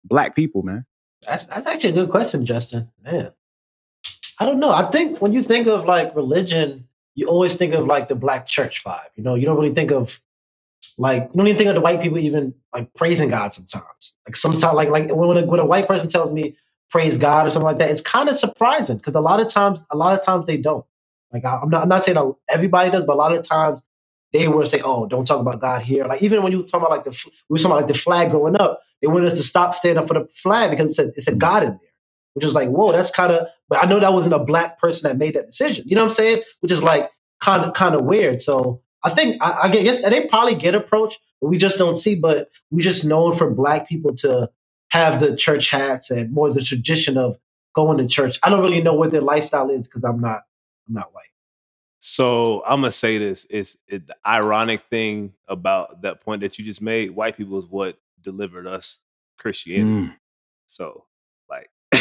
[0.05, 0.87] black people, man.
[1.27, 2.91] That's that's actually a good question, Justin.
[3.05, 3.33] Man,
[4.39, 4.71] I don't know.
[4.71, 8.47] I think when you think of like religion, you always think of like the black
[8.47, 9.09] church vibe.
[9.17, 10.21] You know, you don't really think of
[10.99, 14.15] like you don't even think of the white people even like praising God sometimes.
[14.27, 16.57] Like sometimes, like like when a, when a white person tells me
[16.91, 19.81] praise God or something like that, it's kind of surprising because a lot of times,
[19.91, 20.85] a lot of times they don't.
[21.33, 23.83] Like I, am not, I'm not saying that everybody does, but a lot of times
[24.33, 26.91] they would say, "Oh, don't talk about God here." Like even when you talk about
[26.91, 27.11] like the
[27.49, 30.03] we were talking about like the flag growing up, they wanted us to stop standing
[30.03, 31.93] up for the flag because it said it said God in there,
[32.35, 33.47] which is like, whoa, that's kind of.
[33.69, 35.85] But I know that wasn't a black person that made that decision.
[35.87, 36.43] You know what I'm saying?
[36.61, 37.11] Which is like
[37.41, 38.41] kind of kind of weird.
[38.41, 42.15] So I think I, I guess they probably get approached, but we just don't see.
[42.15, 44.51] But we just known for black people to
[44.89, 47.37] have the church hats and more the tradition of
[47.75, 48.39] going to church.
[48.43, 50.43] I don't really know what their lifestyle is because I'm not
[50.89, 51.25] I'm not white.
[51.99, 56.65] So I'm gonna say this: is it, the ironic thing about that point that you
[56.65, 57.11] just made.
[57.11, 59.01] White people is what delivered us
[59.39, 60.09] Christianity.
[60.09, 60.17] Mm.
[60.67, 61.05] So,
[61.49, 61.99] like, he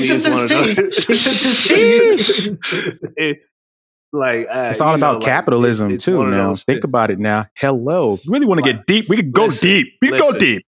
[0.00, 0.84] sips his tea.
[0.84, 2.58] He sips his
[3.16, 3.40] tea.
[4.12, 6.24] Like uh, it's all about know, capitalism like, it's, it's too.
[6.30, 7.18] Now think about it.
[7.18, 8.18] Now, hello.
[8.22, 9.08] You really want to get deep?
[9.08, 9.88] We could go listen, deep.
[10.00, 10.64] We can go deep.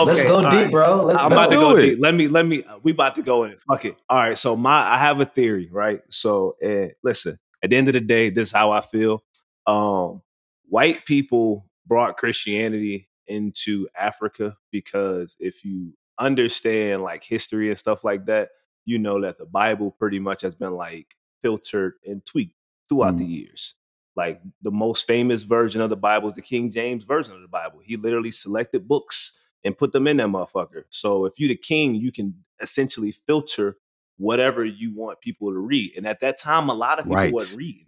[0.00, 0.70] Okay, Let's go deep, right.
[0.70, 1.04] bro.
[1.06, 1.82] Let's, I'm about to go it.
[1.82, 1.98] deep.
[2.00, 2.62] Let me, let me.
[2.82, 3.56] We about to go in.
[3.66, 3.96] Fuck it.
[4.08, 4.38] All right.
[4.38, 6.00] So my, I have a theory, right?
[6.10, 7.36] So, uh, listen.
[7.62, 9.24] At the end of the day, this is how I feel.
[9.66, 10.22] Um,
[10.68, 18.26] white people brought Christianity into Africa because if you understand like history and stuff like
[18.26, 18.50] that,
[18.84, 22.54] you know that the Bible pretty much has been like filtered and tweaked
[22.88, 23.18] throughout mm.
[23.18, 23.74] the years.
[24.16, 27.48] Like the most famous version of the Bible is the King James version of the
[27.48, 27.80] Bible.
[27.84, 30.84] He literally selected books and put them in that motherfucker.
[30.90, 33.76] So if you're the king, you can essentially filter
[34.16, 35.92] whatever you want people to read.
[35.96, 37.32] And at that time, a lot of people right.
[37.32, 37.86] wasn't reading.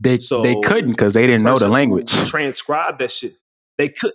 [0.00, 2.10] They so they couldn't because they didn't know the language.
[2.26, 3.34] Transcribe that shit.
[3.76, 4.12] They could.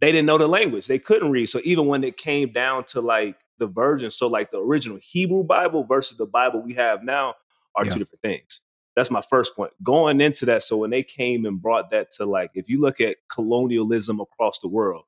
[0.00, 0.86] They didn't know the language.
[0.86, 1.46] They couldn't read.
[1.46, 5.44] So even when it came down to like the version, so like the original Hebrew
[5.44, 7.34] Bible versus the Bible we have now
[7.76, 7.90] are yeah.
[7.90, 8.60] two different things.
[8.96, 9.72] That's my first point.
[9.82, 13.00] Going into that, so when they came and brought that to like, if you look
[13.00, 15.04] at colonialism across the world,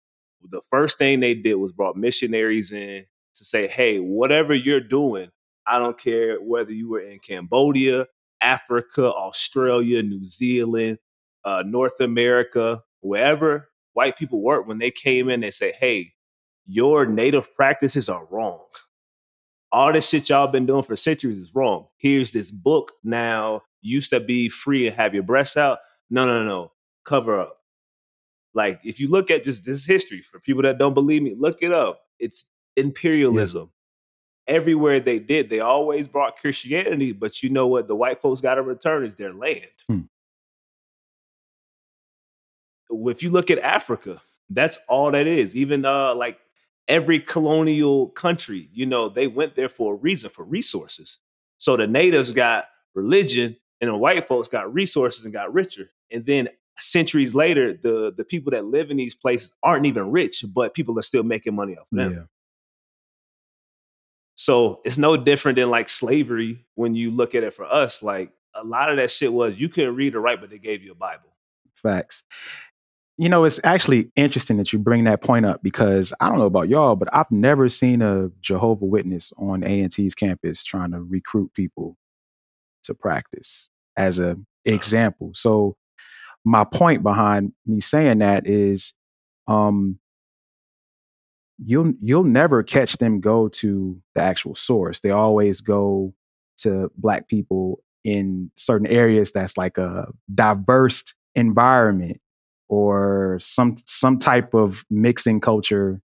[0.51, 5.31] the first thing they did was brought missionaries in to say, hey, whatever you're doing,
[5.67, 8.07] I don't care whether you were in Cambodia,
[8.41, 10.99] Africa, Australia, New Zealand,
[11.45, 16.13] uh, North America, wherever white people work, when they came in, they say, hey,
[16.67, 18.65] your native practices are wrong.
[19.71, 21.87] All this shit y'all been doing for centuries is wrong.
[21.99, 23.63] Here's this book now.
[23.81, 25.79] Used to be free and have your breasts out.
[26.11, 26.73] No, no, no, no.
[27.05, 27.57] Cover up.
[28.55, 31.59] Like if you look at just this history for people that don't believe me, look
[31.63, 32.03] it up.
[32.19, 33.71] It's imperialism
[34.47, 37.89] everywhere they did, they always brought Christianity, but you know what?
[37.89, 39.71] The white folks got to return is their land.
[39.89, 40.01] Hmm.
[42.91, 45.57] If you look at Africa, that's all that is.
[45.57, 46.39] Even uh, like
[46.89, 51.19] every colonial country, you know, they went there for a reason, for resources.
[51.59, 55.91] So the natives got religion, and the white folks got resources and got richer.
[56.11, 56.49] And then
[56.83, 60.99] centuries later, the the people that live in these places aren't even rich, but people
[60.99, 62.13] are still making money off of them.
[62.13, 62.23] Yeah.
[64.35, 68.03] So it's no different than like slavery when you look at it for us.
[68.03, 70.83] Like a lot of that shit was you couldn't read or write, but they gave
[70.83, 71.37] you a Bible.
[71.75, 72.23] Facts.
[73.19, 76.47] You know, it's actually interesting that you bring that point up because I don't know
[76.47, 81.53] about y'all, but I've never seen a Jehovah Witness on A&T's campus trying to recruit
[81.55, 81.97] people
[82.85, 84.41] to practice as a uh-huh.
[84.65, 85.33] example.
[85.35, 85.77] So
[86.45, 88.95] my point behind me saying that is
[89.47, 89.99] um
[91.65, 95.01] you'll you'll never catch them go to the actual source.
[95.01, 96.15] They always go
[96.59, 102.21] to black people in certain areas that's like a diverse environment
[102.69, 106.01] or some some type of mixing culture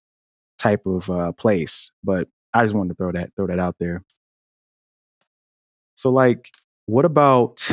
[0.57, 1.91] type of uh, place.
[2.03, 4.03] But I just wanted to throw that throw that out there.
[5.95, 6.49] So like
[6.85, 7.67] what about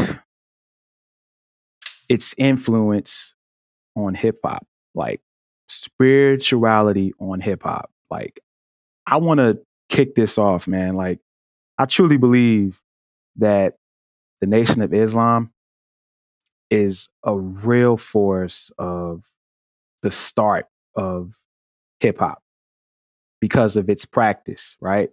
[2.08, 3.34] its influence
[3.94, 4.66] on hip hop?
[4.94, 5.20] Like
[5.68, 7.90] spirituality on hip hop.
[8.10, 8.40] Like,
[9.06, 10.96] I want to kick this off, man.
[10.96, 11.20] Like,
[11.78, 12.80] I truly believe
[13.36, 13.76] that
[14.40, 15.52] the Nation of Islam
[16.70, 19.28] is a real force of
[20.02, 21.36] the start of
[22.00, 22.42] hip hop
[23.40, 25.10] because of its practice, right?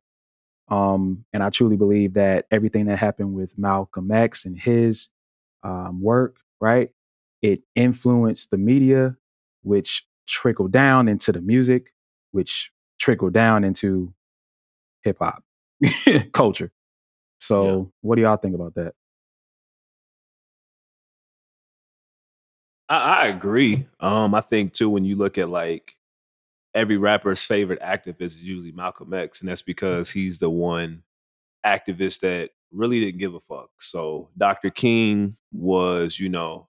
[0.69, 5.09] Um, and I truly believe that everything that happened with Malcolm X and his
[5.61, 6.89] um, work, right,
[7.41, 9.17] it influenced the media,
[9.63, 11.93] which trickled down into the music,
[12.31, 14.13] which trickled down into
[15.03, 15.43] hip hop
[16.33, 16.71] culture.
[17.39, 17.83] So, yeah.
[18.01, 18.93] what do y'all think about that?
[22.87, 23.85] I, I, agree.
[23.99, 25.95] Um, I think too when you look at like
[26.73, 31.03] every rapper's favorite activist is usually Malcolm X, and that's because he's the one
[31.65, 33.69] activist that really didn't give a fuck.
[33.79, 34.69] So Dr.
[34.69, 36.67] King was, you know,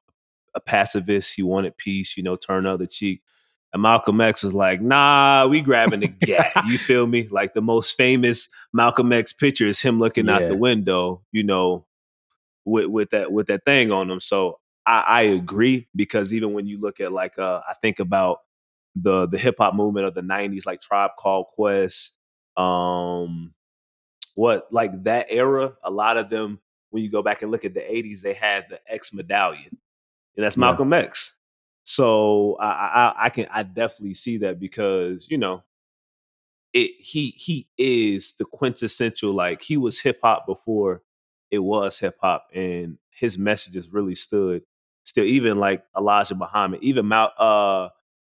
[0.55, 1.35] a pacifist.
[1.35, 3.23] He wanted peace, you know, turn other cheek.
[3.73, 6.53] And Malcolm X was like, nah, we grabbing the gap.
[6.67, 7.27] you feel me?
[7.29, 10.37] Like the most famous Malcolm X picture is him looking yeah.
[10.37, 11.85] out the window, you know,
[12.65, 14.21] with, with that with that thing on him.
[14.21, 18.39] So I, I agree because even when you look at like uh I think about
[18.95, 22.17] the the hip hop movement of the nineties, like Tribe Called Quest,
[22.57, 23.55] um
[24.35, 27.75] what like that era, a lot of them, when you go back and look at
[27.75, 29.79] the 80s, they had the X medallion.
[30.37, 31.01] And that's Malcolm yeah.
[31.01, 31.39] X.
[31.85, 35.63] So I, I, I can I definitely see that because you know
[36.73, 41.03] it he he is the quintessential like he was hip hop before
[41.51, 44.63] it was hip hop and his messages really stood
[45.05, 47.91] still even like Elijah Muhammad even Mal, uh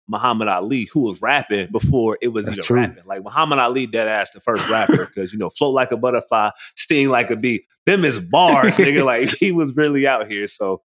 [0.08, 2.80] Muhammad Ali who was rapping before it was That's even true.
[2.80, 5.96] rapping like Muhammad Ali dead ass the first rapper because you know float like a
[5.96, 10.46] butterfly sting like a bee them is bars nigga like he was really out here
[10.46, 10.82] so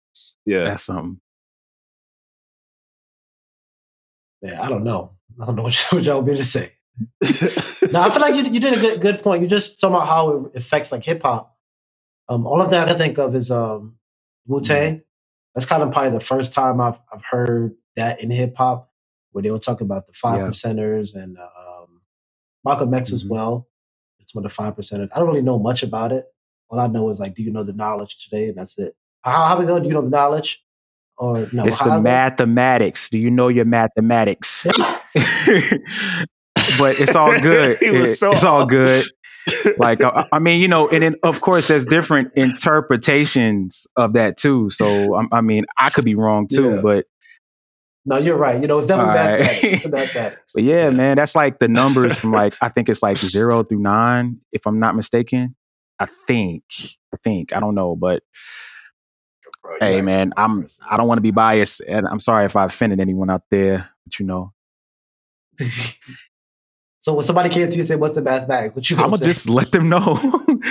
[0.46, 1.20] yeah That's something
[4.42, 5.12] man, I don't know.
[5.40, 6.72] I don't know what, what y'all want me to say.
[7.92, 9.42] no, I feel like you, you did a good, good point.
[9.42, 11.56] You just somehow how it affects like hip hop.
[12.28, 13.96] Um, all of that I can think of is um,
[14.46, 14.96] Wu Tang.
[14.96, 15.00] Mm-hmm.
[15.54, 18.90] That's kind of probably the first time I've I've heard that in hip hop,
[19.32, 20.46] where they were talking about the five yeah.
[20.46, 22.00] percenters and um,
[22.64, 23.16] Malcolm X mm-hmm.
[23.16, 23.68] as well.
[24.20, 25.08] It's one of the five percenters.
[25.14, 26.26] I don't really know much about it.
[26.68, 28.48] All I know is like, do you know the knowledge today?
[28.48, 28.94] And that's it.
[29.22, 29.78] How, how we go?
[29.78, 30.62] Do you know the knowledge?
[31.18, 33.10] Or no, it's the mathematics.
[33.10, 34.64] Do you know your mathematics?
[36.78, 37.78] but it's all good.
[37.82, 39.04] it, so it's all good.
[39.78, 44.36] like I, I, mean, you know, and then of course there's different interpretations of that
[44.36, 44.70] too.
[44.70, 46.80] So I, I mean, I could be wrong too, yeah.
[46.82, 47.06] but
[48.04, 48.60] no, you're right.
[48.60, 49.92] You know, it's definitely right.
[49.92, 50.36] mathematics.
[50.54, 53.80] but yeah, man, that's like the numbers from like I think it's like zero through
[53.80, 55.54] nine, if I'm not mistaken.
[55.98, 56.64] I think,
[57.14, 58.24] I think, I don't know, but
[59.62, 59.76] bro.
[59.78, 62.98] Hey man, I'm I don't want to be biased, and I'm sorry if I offended
[62.98, 64.52] anyone out there, but you know.
[67.02, 69.10] so when somebody came to you and said, "What's the mathematics?" What you gonna I'm
[69.10, 70.20] gonna just let them know.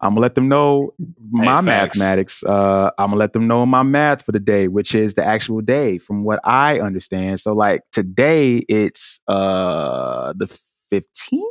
[0.00, 0.92] I'm gonna let them know
[1.30, 2.42] my hey, mathematics.
[2.42, 5.60] Uh, I'm gonna let them know my math for the day, which is the actual
[5.60, 7.38] day, from what I understand.
[7.38, 10.46] So like today, it's uh the
[10.92, 11.42] 15th,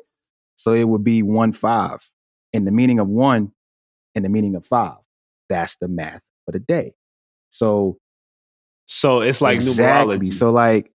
[0.55, 2.05] so it would be one five,
[2.51, 3.53] and the meaning of one,
[4.13, 4.97] and the meaning of five.
[5.47, 6.95] That's the math for the day.
[7.49, 7.97] So
[8.87, 10.17] so it's like exactly.
[10.17, 10.33] numerology.
[10.33, 10.91] So like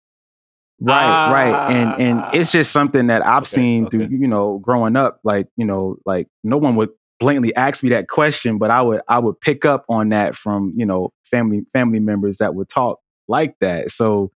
[0.79, 1.71] right, ah, right.
[1.75, 3.97] And and it's just something that I've okay, seen okay.
[3.97, 5.19] through, you know, growing up.
[5.23, 9.01] Like, you know, like no one would blatantly ask me that question, but I would
[9.07, 12.99] I would pick up on that from, you know, family family members that would talk
[13.27, 13.91] like that.
[13.91, 14.31] So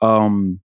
[0.00, 0.60] um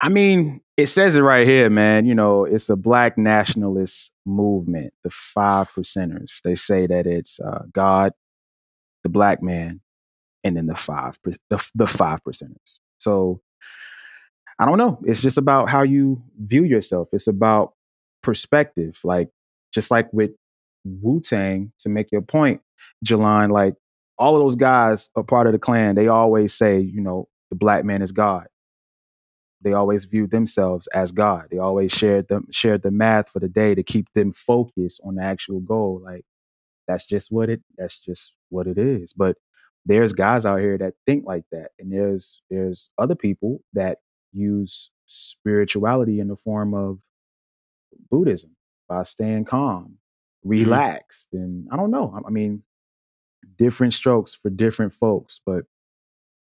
[0.00, 2.06] I mean, it says it right here, man.
[2.06, 6.40] You know, it's a black nationalist movement, the five percenters.
[6.42, 8.12] They say that it's uh, God,
[9.04, 9.80] the black man,
[10.42, 12.78] and then the five the, the five percenters.
[12.98, 13.42] So
[14.58, 15.00] I don't know.
[15.04, 17.08] It's just about how you view yourself.
[17.12, 17.74] It's about
[18.22, 19.00] perspective.
[19.04, 19.30] Like
[19.72, 20.32] just like with
[20.84, 22.60] Wu Tang, to make your point,
[23.04, 23.74] Jelan, like
[24.18, 25.94] all of those guys are part of the clan.
[25.96, 28.46] They always say, you know, the black man is God.
[29.62, 31.48] They always viewed themselves as God.
[31.50, 35.16] They always shared them shared the math for the day to keep them focused on
[35.16, 36.00] the actual goal.
[36.04, 36.24] Like
[36.86, 39.36] that's just what it that's just what it is but
[39.86, 43.98] there's guys out here that think like that and there's there's other people that
[44.32, 46.98] use spirituality in the form of
[48.10, 48.56] buddhism
[48.88, 50.48] by staying calm mm-hmm.
[50.48, 51.44] relaxed mm-hmm.
[51.44, 52.62] and i don't know i mean
[53.58, 55.64] different strokes for different folks but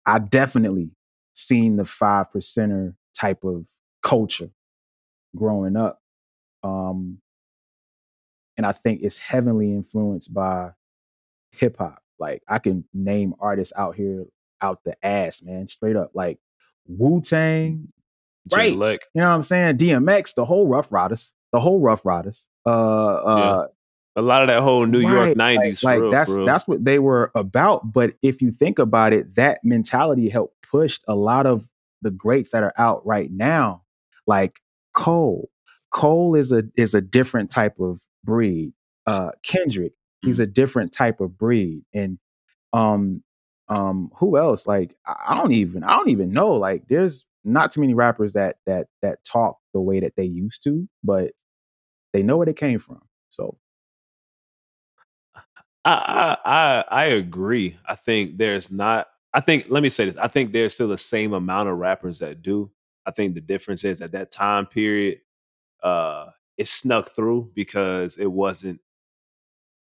[0.05, 0.89] i definitely
[1.33, 3.65] seen the five percenter type of
[4.03, 4.49] culture
[5.35, 6.01] growing up
[6.63, 7.17] um
[8.61, 10.71] and I think it's heavily influenced by
[11.51, 12.03] hip hop.
[12.19, 14.25] Like I can name artists out here
[14.61, 16.11] out the ass, man, straight up.
[16.13, 16.37] Like
[16.87, 17.87] Wu Tang,
[18.51, 18.73] right?
[18.73, 18.97] You know
[19.29, 19.77] what I'm saying?
[19.77, 22.49] DMX, the whole Ruff Ryders, the whole Ruff Ryders.
[22.65, 23.67] Uh, uh,
[24.15, 24.21] yeah.
[24.21, 26.99] a lot of that whole New right, York '90s, like, like that's that's what they
[26.99, 27.91] were about.
[27.91, 31.67] But if you think about it, that mentality helped push a lot of
[32.01, 33.83] the greats that are out right now,
[34.27, 34.59] like
[34.93, 35.49] Cole.
[35.91, 38.73] Cole is a is a different type of breed.
[39.05, 40.43] Uh, Kendrick, he's mm.
[40.43, 42.17] a different type of breed, and
[42.73, 43.23] um,
[43.71, 44.67] um, who else?
[44.67, 46.53] Like I don't even I don't even know.
[46.55, 50.63] Like there's not too many rappers that that that talk the way that they used
[50.65, 51.33] to, but
[52.13, 53.01] they know where they came from.
[53.29, 53.57] So
[55.85, 57.77] I I I agree.
[57.87, 59.07] I think there's not.
[59.33, 60.17] I think let me say this.
[60.17, 62.71] I think there's still the same amount of rappers that do.
[63.05, 65.21] I think the difference is at that time period,
[65.83, 68.81] uh, it snuck through because it wasn't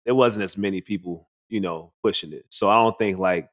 [0.05, 2.45] it wasn't as many people, you know, pushing it.
[2.49, 3.49] So I don't think like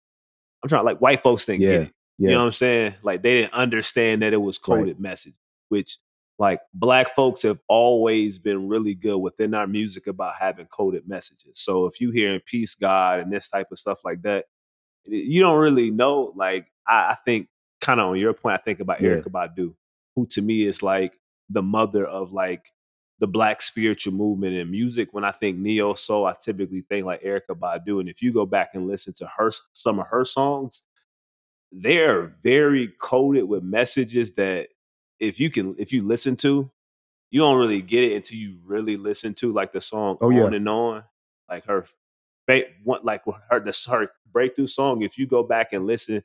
[0.64, 1.92] I'm trying like white folks didn't Yeah, get it.
[2.18, 2.28] yeah.
[2.28, 2.94] You know what I'm saying?
[3.04, 4.78] Like they didn't understand that it was Right.
[4.78, 5.34] coded message,
[5.68, 5.98] which
[6.38, 11.60] like black folks have always been really good within our music about having coded messages.
[11.60, 14.46] So if you hearing peace, God, and this type of stuff like that,
[15.04, 16.32] you don't really know.
[16.34, 17.48] Like I, I think
[17.80, 19.10] kind of on your point, I think about Yeah.
[19.10, 19.74] Erykah Badu,
[20.16, 21.12] who to me is like
[21.50, 22.64] the mother of like
[23.20, 25.08] the black spiritual movement in music.
[25.12, 28.00] When I think neo soul, I typically think like Erykah Badu.
[28.00, 30.82] And if you go back and listen to her some of her songs,
[31.70, 34.68] they're very coded with messages that
[35.20, 36.70] if you can if you listen to,
[37.30, 40.42] you don't really get it until you really listen to like the song Oh, yeah.
[40.44, 41.04] on and on.
[41.48, 41.86] Like her
[42.48, 46.22] like her the her breakthrough song, if you go back and listen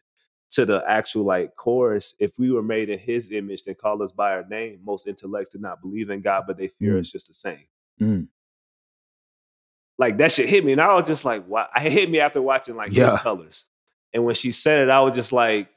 [0.52, 4.12] to the actual like chorus, if we were made in his image, then call us
[4.12, 4.80] by our name.
[4.84, 7.00] Most intellects do not believe in God, but they fear Mm.
[7.02, 7.66] us just the same.
[8.02, 8.28] Mm.
[9.98, 10.72] Like that shit hit me.
[10.72, 11.68] And I was just like, wow.
[11.76, 13.18] It hit me after watching like Yeah.
[13.20, 13.66] Colors.
[14.14, 15.70] And when she said it, I was just like,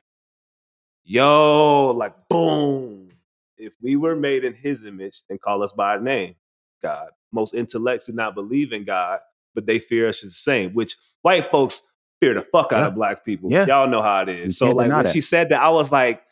[1.05, 3.11] yo, like boom.
[3.57, 6.35] If we were made in his image, then call us by our name,
[6.83, 7.11] God.
[7.31, 9.21] Most intellects do not believe in God,
[9.55, 11.83] but they fear us just the same, which white folks
[12.23, 12.87] fear the fuck out Yeah.
[12.87, 13.51] of black people.
[13.51, 13.67] Yeah.
[13.67, 14.45] Y'all know how it is.
[14.45, 14.51] You.
[14.53, 16.23] So like when she said that, I was like,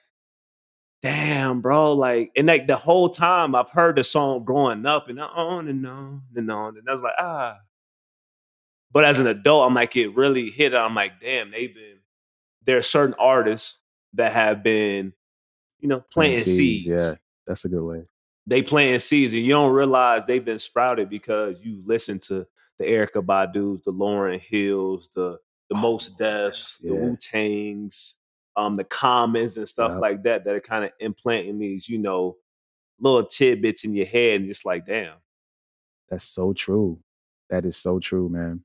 [1.03, 1.95] damn, bro.
[1.95, 5.87] Like, and like the whole time I've heard the song growing up and on and
[5.87, 6.77] on and on.
[6.79, 7.59] And I was like, ah.
[8.93, 10.75] But as an adult, I'm like, it really hit.
[10.75, 11.99] I'm like, damn, they've been,
[12.67, 13.79] there are certain artists
[14.15, 15.13] that have been,
[15.79, 16.87] you know, planting seeds.
[16.87, 17.15] Yeah,
[17.47, 18.03] that's a good way.
[18.47, 22.47] They planting seeds, and you don't realize they've been sprouted because you listen to
[22.79, 25.39] the Erykah Badu's, the Lauryn Hills, the
[25.71, 27.01] the Oh, Most Mos Defs, Def, the yeah.
[27.01, 28.21] Wu Tangs,
[28.57, 30.01] um, the Commons and stuff Yep.
[30.01, 32.37] like that that are kind of implanting these, you know,
[32.99, 35.17] little tidbits in your head, and just like, damn,
[36.09, 36.99] That's so true.
[37.49, 38.65] That is so true, man.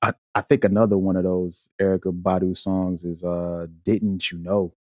[0.00, 4.74] I, I think another one of those Erykah Badu songs is uh Didn't You Know?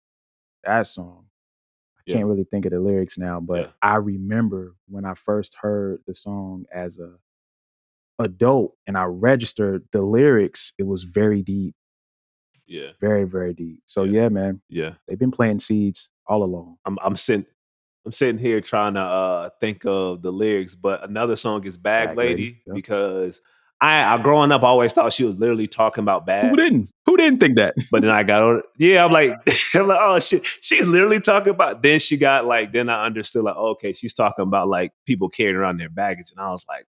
[0.63, 1.25] That song.
[1.97, 2.15] I Yeah.
[2.17, 3.71] can't really think of the lyrics now, but Yeah.
[3.81, 7.17] I remember when I first heard the song as a
[8.19, 11.75] adult and I registered the lyrics, it was very deep,
[12.67, 13.79] yeah, very, very deep.
[13.85, 14.21] So Yeah.
[14.23, 14.93] yeah, man, yeah.
[15.07, 16.77] they've been playing seeds all along.
[16.85, 17.45] I'm I'm sitting
[18.05, 22.09] I'm sitting here trying to uh think of the lyrics, but another song is Bag,
[22.09, 22.73] Bag Lady, Lady, yeah.
[22.73, 23.41] because
[23.81, 26.49] I, I growing up I always thought she was literally talking about bad.
[26.49, 26.89] Who didn't?
[27.05, 27.75] Who didn't think that?
[27.91, 29.33] But then I got on yeah, I'm like,
[29.75, 33.43] I'm like, oh shit, she's literally talking about then she got like then I understood
[33.43, 36.31] like okay, she's talking about like people carrying around their baggage.
[36.31, 36.85] And I was like,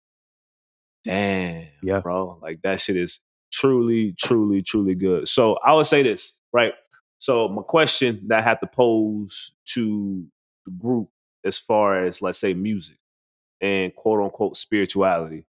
[1.05, 2.01] damn, Yeah.
[2.01, 2.39] bro.
[2.41, 3.19] Like that shit is
[3.51, 5.27] truly, truly, truly good.
[5.27, 6.73] So I would say this, right?
[7.19, 10.25] So my question that I had to pose to
[10.65, 11.09] the group
[11.45, 12.97] as far as let's say music
[13.61, 15.45] and quote unquote spirituality,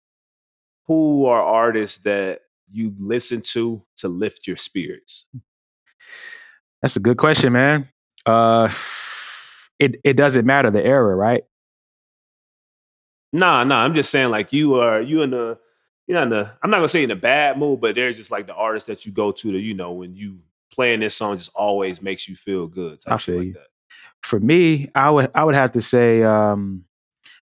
[0.87, 2.41] who are artists that
[2.71, 5.29] you listen to to lift your spirits?
[6.81, 7.89] That's a good question, man.
[8.25, 8.69] Uh
[9.79, 11.43] it it doesn't matter the era, right?
[13.34, 13.84] Nah, nah.
[13.84, 15.57] I'm just saying, like you are you in the
[16.07, 18.31] you know in the I'm not gonna say in a bad mood, but there's just
[18.31, 20.39] like the artist that you go to that you know when you
[20.71, 22.99] playing this song just always makes you feel good.
[23.05, 23.53] I feel like you.
[23.53, 23.67] that.
[24.21, 26.86] For me, I would I would have to say um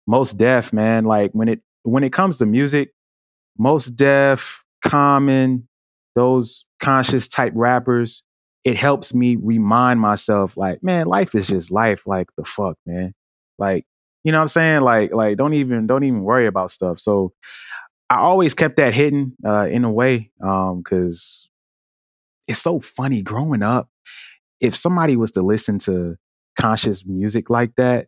[0.08, 1.06] Mos Def, man.
[1.06, 2.94] Like when it when it comes to music,
[3.58, 5.68] Mos Def, common,
[6.16, 8.24] those conscious type rappers,
[8.66, 12.06] it helps me remind myself, like, man, life is just life.
[12.06, 13.14] Like the fuck, man.
[13.58, 13.86] Like,
[14.24, 14.82] you know what I'm saying?
[14.82, 17.00] Like, like don't even don't even worry about stuff.
[17.00, 17.34] So
[18.10, 20.32] I always kept that hidden uh in a way.
[20.42, 21.50] Um, cause
[22.48, 23.90] it's so funny growing up.
[24.60, 26.18] If somebody was to listen to
[26.58, 28.08] conscious music like that,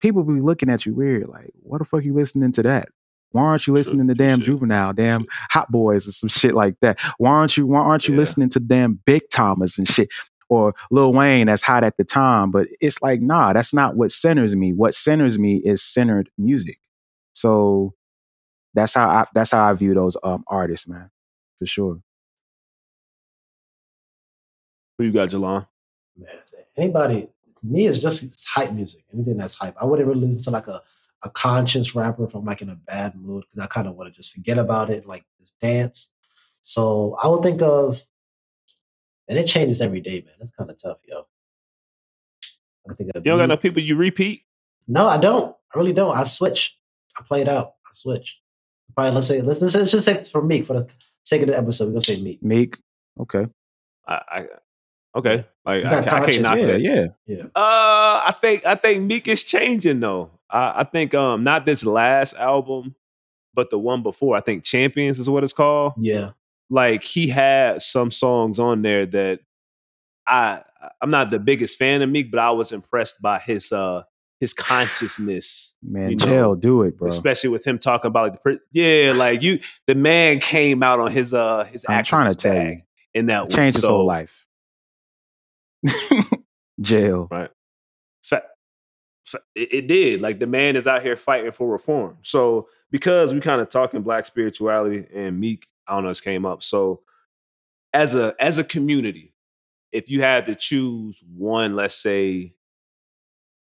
[0.00, 1.28] people be looking at you weird.
[1.28, 2.88] Like, what the fuck you listening to that?
[3.30, 4.46] Why aren't you listening to damn shit.
[4.46, 6.98] juvenile, damn hot boys or some shit like that?
[7.18, 8.20] Why aren't you why aren't you Yeah.
[8.20, 10.08] listening to damn Big Tymers and shit?
[10.48, 12.50] Or Lil Wayne that's hot at the time.
[12.50, 14.72] But it's like, nah, that's not what centers me.
[14.72, 16.80] What centers me is centered music.
[17.34, 17.94] So
[18.74, 21.10] that's how I that's how I view those um artists, man.
[21.58, 22.00] For sure.
[24.98, 25.66] Who you got, Jelan?
[26.16, 26.28] Man,
[26.76, 27.28] anybody,
[27.62, 29.04] me is just it's hype music.
[29.12, 29.76] Anything that's hype.
[29.80, 30.82] I wouldn't really listen to like a,
[31.22, 34.12] a conscious rapper if I'm like in a bad mood because I kind of want
[34.12, 36.10] to just forget about it, like just dance.
[36.62, 38.02] So I would think of,
[39.28, 40.34] and it changes every day, man.
[40.38, 41.26] That's kind of tough, yo.
[42.90, 44.42] I think You don't got me- no people you repeat?
[44.86, 45.54] No, I don't.
[45.74, 46.16] I really don't.
[46.16, 46.78] I switch.
[47.18, 47.74] I play it out.
[47.86, 48.38] I switch.
[48.94, 50.88] Probably let's say let's, let's, let's just say for me for the
[51.24, 52.42] sake of the episode, we're gonna say Meek.
[52.42, 52.78] Meek.
[53.20, 53.46] Okay.
[54.06, 54.46] I, I
[55.16, 55.44] okay.
[55.66, 56.80] Like I, I can't knock Yeah, that.
[56.80, 57.06] yeah.
[57.26, 57.42] Yeah.
[57.54, 60.30] Uh, I think I think Meek is changing though.
[60.48, 62.94] I, I think um not this last album,
[63.52, 64.34] but the one before.
[64.36, 65.92] I think Champions is what it's called.
[65.98, 66.30] Yeah.
[66.70, 69.40] Like he had some songs on there that
[70.26, 70.62] I
[71.00, 74.02] I'm not the biggest fan of Meek, but I was impressed by his uh
[74.40, 75.76] his consciousness.
[75.82, 77.08] Man, you know, jail, do it, bro.
[77.08, 81.10] Especially with him talking about like the yeah, like you, the man came out on
[81.10, 81.84] his uh his.
[81.88, 82.82] I'm trying to tell you
[83.14, 84.46] in that change his so, whole life.
[86.80, 87.50] jail, right?
[88.22, 88.42] Fa-
[89.24, 90.20] fa- it, it did.
[90.20, 92.18] Like the man is out here fighting for reform.
[92.22, 96.44] So because we kind of talking black spirituality and Meek, I don't know, this came
[96.44, 96.62] up.
[96.62, 97.00] So
[97.92, 99.32] as a as a community,
[99.92, 102.54] if you had to choose one, let's say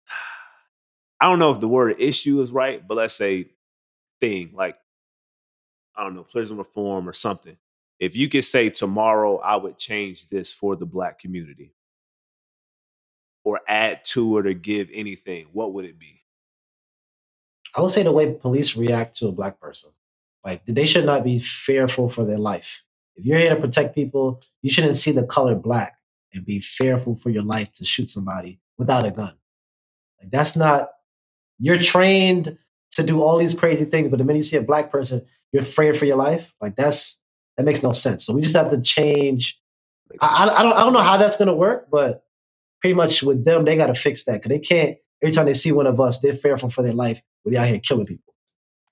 [1.21, 3.51] I don't know if the word issue is right, but let's say
[4.21, 4.77] thing like
[5.97, 7.57] I don't know, prison reform or something.
[7.99, 11.73] If you could say tomorrow I would change this for the black community
[13.45, 16.21] or add to it or give anything, what would it be?
[17.75, 19.91] I would say the way police react to a black person.
[20.47, 22.85] Like they should not be fearful for their life.
[23.17, 25.97] If you're here to protect people, you shouldn't see the color black
[26.33, 29.35] and be fearful for your life to shoot somebody without a gun.
[30.21, 30.91] Like that's not
[31.59, 32.57] you're trained
[32.93, 35.63] to do all these crazy things, but the minute you see a black person, you're
[35.63, 36.55] afraid for your life.
[36.61, 37.21] Like that's
[37.57, 38.25] that makes no sense.
[38.25, 39.59] So we just have to change.
[40.23, 42.23] I, I, don't I don't know how that's gonna work, but
[42.81, 44.97] pretty much with them, they got to fix that because they can't.
[45.23, 47.21] Every time they see one of us, they're fearful for their life.
[47.45, 48.35] They out here killing people.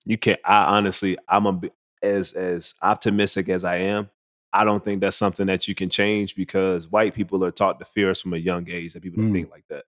[0.04, 0.40] You can't.
[0.44, 1.60] I honestly, I'm a
[2.02, 4.10] as as optimistic as I am.
[4.52, 7.84] I don't think that's something that you can change because white people are taught to
[7.84, 9.32] fear us from a young age that people mm.
[9.32, 9.84] think like that.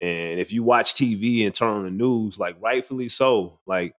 [0.00, 3.94] And if you watch TV and turn on the news, like rightfully so, like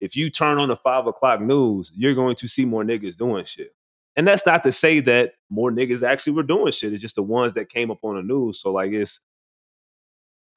[0.00, 3.44] if you turn on the five o'clock news, you're going to see more niggas doing
[3.44, 3.74] shit.
[4.16, 6.92] And that's not to say that more niggas actually were doing shit.
[6.92, 8.60] It's just the ones that came up on the news.
[8.60, 9.20] So like it's,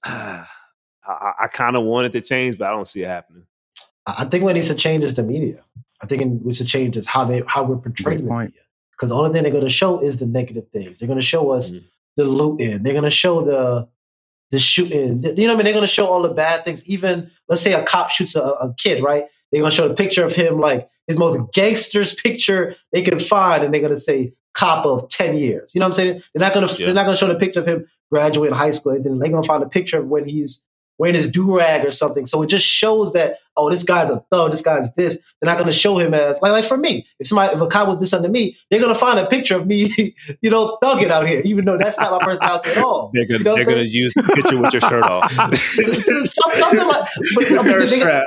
[0.05, 0.43] uh,
[1.07, 3.45] I, I kind of wanted to change, but I don't see it happening.
[4.07, 5.63] I think what needs to change is the media.
[6.01, 8.61] I think it needs to change is how they how we're portraying the media.
[8.91, 10.99] Because the only thing they're going to show is the negative things.
[10.99, 11.85] They're going to show us mm-hmm.
[12.15, 12.81] the looting.
[12.81, 13.87] They're going to show the
[14.51, 15.23] the shooting.
[15.23, 15.65] You know what I mean?
[15.65, 16.83] They're gonna show all the bad things.
[16.87, 19.25] Even let's say a cop shoots a, a kid, right?
[19.51, 23.63] They're gonna show a picture of him like his most gangster's picture they can find,
[23.63, 25.73] and they're gonna say cop of 10 years.
[25.75, 26.23] You know what I'm saying?
[26.33, 26.85] They're not gonna yeah.
[26.85, 28.93] they're not gonna show the picture of him graduating high school.
[28.93, 30.65] And Then they're gonna find a picture of when he's
[30.97, 32.25] wearing his do rag or something.
[32.25, 35.19] So it just shows that oh, this guy's a thug, this guy's this.
[35.41, 37.05] They're not going to show him as like like for me.
[37.19, 39.57] If somebody if a cop was this under me, they're going to find a picture
[39.57, 43.11] of me, you know, thugging out here, even though that's not my personality at all.
[43.13, 45.31] They're going you know they're going to use the picture with your shirt off.
[45.31, 48.23] something like, but, I mean, they,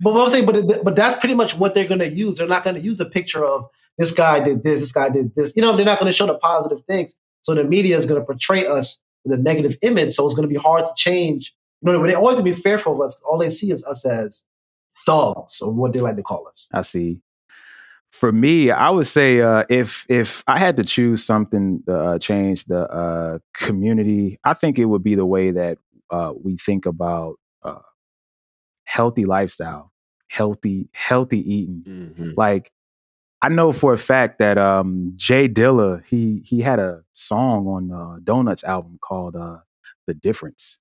[0.00, 2.38] but what I'm saying, but but that's pretty much what they're going to use.
[2.38, 3.66] They're not going to use a picture of
[3.98, 5.52] this guy did this, this guy did this.
[5.56, 7.16] You know, they're not going to show the positive things.
[7.42, 10.14] So the media is going to portray us with a negative image.
[10.14, 11.54] So it's going to be hard to change
[11.84, 13.20] you know, but they always to be fearful of us.
[13.28, 14.44] All they see is us as
[15.06, 16.68] thugs, or what they like to call us.
[16.72, 17.20] I see.
[18.10, 22.18] For me, I would say uh, if if I had to choose something to uh,
[22.18, 25.78] change the uh, community, I think it would be the way that
[26.10, 27.80] uh, we think about uh,
[28.84, 29.92] healthy lifestyle,
[30.28, 31.82] healthy healthy eating.
[31.86, 32.30] Mm-hmm.
[32.36, 32.72] Like
[33.42, 37.92] I know for a fact that um, J Dilla he he had a song on
[37.92, 39.34] uh, Donuts album called
[40.06, 40.78] "The Difference,"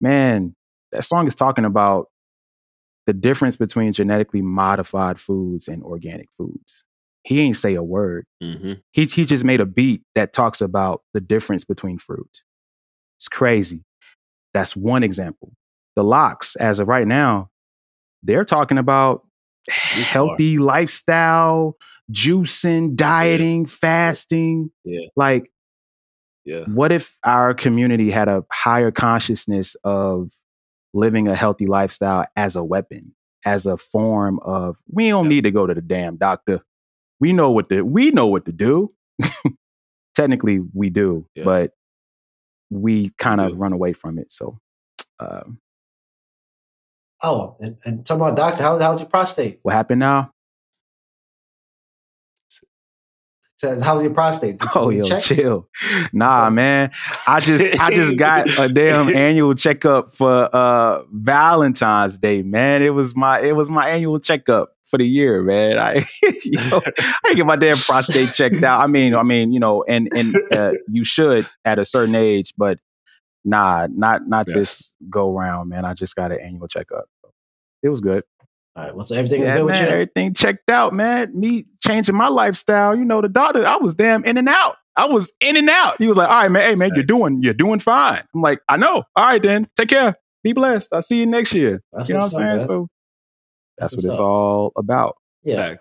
[0.00, 0.54] man,
[0.92, 2.08] that song is talking about
[3.06, 6.84] the difference between genetically modified foods and organic foods.
[7.22, 8.26] He ain't say a word.
[8.42, 8.74] Mm-hmm.
[8.92, 12.42] He he just made a beat that talks about the difference between fruit.
[13.16, 13.84] It's crazy.
[14.52, 15.52] That's one example.
[15.96, 17.48] The locks, as of right now,
[18.22, 19.26] they're talking about
[19.68, 21.76] healthy lifestyle,
[22.12, 23.70] juicing, dieting, yeah.
[23.70, 24.70] fasting.
[24.84, 25.06] Yeah.
[25.16, 25.50] Like
[26.44, 26.64] yeah.
[26.66, 30.30] What if our community had a higher consciousness of
[30.92, 33.14] living a healthy lifestyle as a weapon,
[33.44, 35.30] as a form of we don't yeah.
[35.30, 36.60] need to go to the damn doctor.
[37.20, 38.92] We know what to we know what to do.
[40.14, 41.44] Technically, we do, yeah.
[41.44, 41.72] but
[42.70, 44.30] we kind of run away from it.
[44.30, 44.58] So,
[45.18, 45.58] um,
[47.22, 49.58] oh, and, and talking about doctor, how, how's your prostate?
[49.62, 50.33] What happened now?
[53.56, 55.20] Says, "How's your prostate?" oh, yo, check?
[55.20, 55.68] chill.
[56.12, 56.90] Nah, man.
[57.26, 62.82] I just I just got a damn annual checkup for uh Valentine's Day, man.
[62.82, 65.78] It was my it was my annual checkup for the year, man.
[65.78, 66.80] I you know,
[67.24, 68.80] I get my damn prostate checked out.
[68.80, 72.54] I mean, I mean, you know, and and uh, you should at a certain age,
[72.56, 72.78] but
[73.44, 74.56] nah, not not yes.
[74.56, 75.84] this go round, man.
[75.84, 77.06] I just got an annual checkup.
[77.82, 78.24] It was good.
[78.76, 78.94] All right.
[78.94, 79.86] Well, so everything yeah, is good man, with you.
[79.88, 81.38] Everything checked out, man.
[81.38, 82.96] Me changing my lifestyle.
[82.96, 84.76] You know, the doctor, I was damn in and out.
[84.96, 85.96] I was in and out.
[85.98, 86.62] He was like, "All right, man.
[86.62, 86.96] Hey, man, nice.
[86.96, 89.02] you're doing, you're doing fine." I'm like, "I know.
[89.16, 89.68] All right, then.
[89.76, 90.14] Take care.
[90.42, 90.92] Be blessed.
[90.92, 92.46] I'll see you next year." That's you know what I'm saying?
[92.46, 92.60] Man.
[92.60, 92.88] So
[93.78, 94.24] that's, that's what it's up.
[94.24, 95.16] all about.
[95.42, 95.74] Yeah.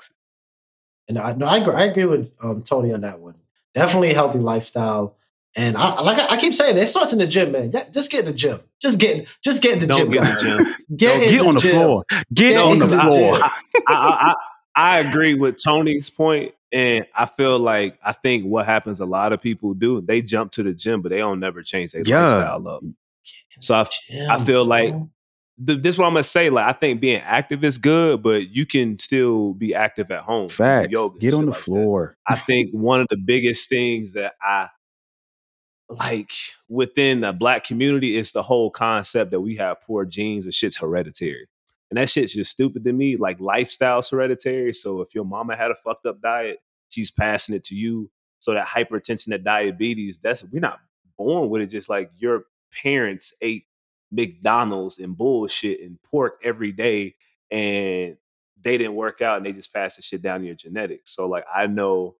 [1.08, 3.36] And I no, I agree, I agree with um, Tony on that one.
[3.76, 5.16] Definitely a healthy lifestyle.
[5.56, 7.72] And I like I keep saying, it starts in the gym, man.
[7.72, 8.60] Yeah, just get in the gym.
[8.82, 10.24] Just get, just get in the Don't gym.
[10.24, 10.76] get in the gym.
[10.98, 11.72] Get, in get the on the gym.
[11.72, 12.04] floor.
[12.10, 13.34] Get Get on the the floor.
[13.34, 13.42] gym.
[13.88, 14.34] I, I,
[14.76, 19.06] I, I agree with Tony's point, and I feel like I think what happens a
[19.06, 22.04] lot of people do they jump to the gym, but they don't never change their
[22.06, 22.24] Yeah.
[22.26, 22.84] lifestyle up.
[23.60, 23.82] So I,
[24.30, 25.10] I Gym, feel like bro.
[25.68, 26.50] th- this is what I'm gonna say.
[26.50, 30.48] Like I think being active is good, but you can still be active at home.
[30.48, 30.92] do Facts.
[30.92, 31.62] yoga Get on the like that.
[31.64, 32.18] floor.
[32.28, 34.70] I think one of the biggest things that I
[35.90, 36.32] like
[36.70, 40.78] within the black community is the whole concept that we have poor genes and shit's
[40.78, 41.48] hereditary.
[41.94, 43.18] And that shit's just stupid to me.
[43.18, 44.74] Like lifestyle's hereditary.
[44.74, 46.58] So if your mama had a fucked up diet,
[46.90, 48.10] she's passing it to you.
[48.40, 50.80] So that hypertension, that diabetes, that's we're not
[51.20, 51.68] born with it.
[51.68, 52.46] Just like your
[52.82, 53.68] parents ate
[54.12, 57.14] McDonald's and bullshit and pork every day
[57.52, 58.18] and
[58.60, 61.12] they didn't work out and they just passed the shit down to your genetics.
[61.12, 62.16] So like I know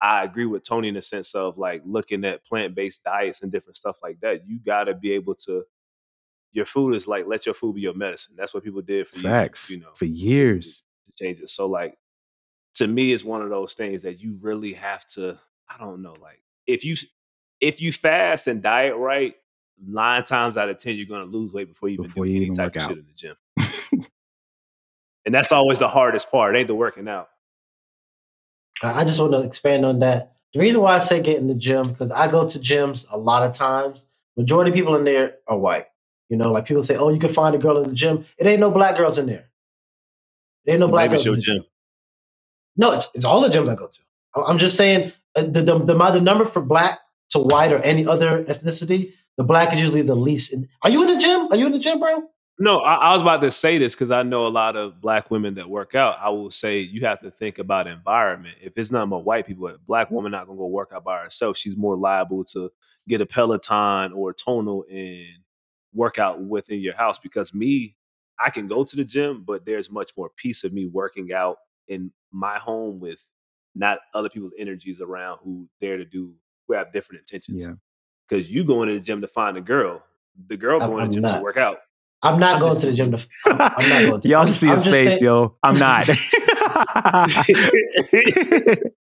[0.00, 3.50] I agree with Tony in the sense of like looking at plant based diets and
[3.50, 4.46] different stuff like that.
[4.46, 5.64] You gotta be able to.
[6.52, 8.34] Your food is like let your food be your medicine.
[8.36, 9.70] That's what people did for Facts.
[9.70, 10.82] years, you know, For years.
[11.06, 11.48] to change it.
[11.50, 11.98] So like
[12.74, 15.38] to me, it's one of those things that you really have to.
[15.68, 16.94] I don't know, like if you
[17.60, 19.34] if you fast and diet right,
[19.84, 22.36] nine times out of ten you're gonna lose weight before you even Before do you
[22.36, 22.88] any even type of out.
[22.88, 23.36] shit in the gym.
[25.26, 26.54] and that's always the hardest part.
[26.54, 27.28] It ain't the working out.
[28.82, 30.32] I I just want to expand on that.
[30.54, 33.18] The reason why I say get in the gym because I go to gyms a
[33.18, 34.04] lot of times.
[34.36, 35.86] Majority of people in there are white.
[36.28, 38.46] You know, like people say, "Oh, you can find a girl in the gym." It
[38.46, 39.48] ain't no black girls in there.
[40.64, 41.64] There ain't no black Maybe girls your in gym.
[42.76, 44.00] No, it's, it's all the gyms I go to.
[44.46, 47.00] I'm just saying uh, the, the the the number for black
[47.30, 49.12] to white or any other ethnicity.
[49.36, 50.52] The black is usually the least.
[50.52, 51.48] In, are you in the gym?
[51.50, 52.24] Are you in the gym, bro?
[52.60, 55.30] No, I, I was about to say this because I know a lot of black
[55.30, 56.18] women that work out.
[56.20, 58.56] I will say you have to think about environment.
[58.60, 61.22] If it's not more white people, a black woman not gonna go work out by
[61.22, 61.56] herself.
[61.56, 62.70] She's more liable to
[63.08, 65.38] get a Peloton or a tonal and
[65.98, 67.18] work out within your house.
[67.18, 67.96] Because me,
[68.38, 71.58] I can go to the gym, but there's much more peace of me working out
[71.88, 73.22] in my home with
[73.74, 76.34] not other people's energies around who there to do
[76.66, 77.64] who have different intentions.
[77.66, 77.74] Yeah.
[78.28, 80.02] Because you going to the gym to find a girl.
[80.48, 81.78] The girl I'm- going I'm to the gym to work out.
[82.22, 83.12] I'm not I'm going just- to the gym.
[83.12, 84.28] To, I'm, I'm not going to.
[84.28, 85.56] Y'all I'm- should see I'm his face, saying- yo.
[85.62, 86.08] I'm not.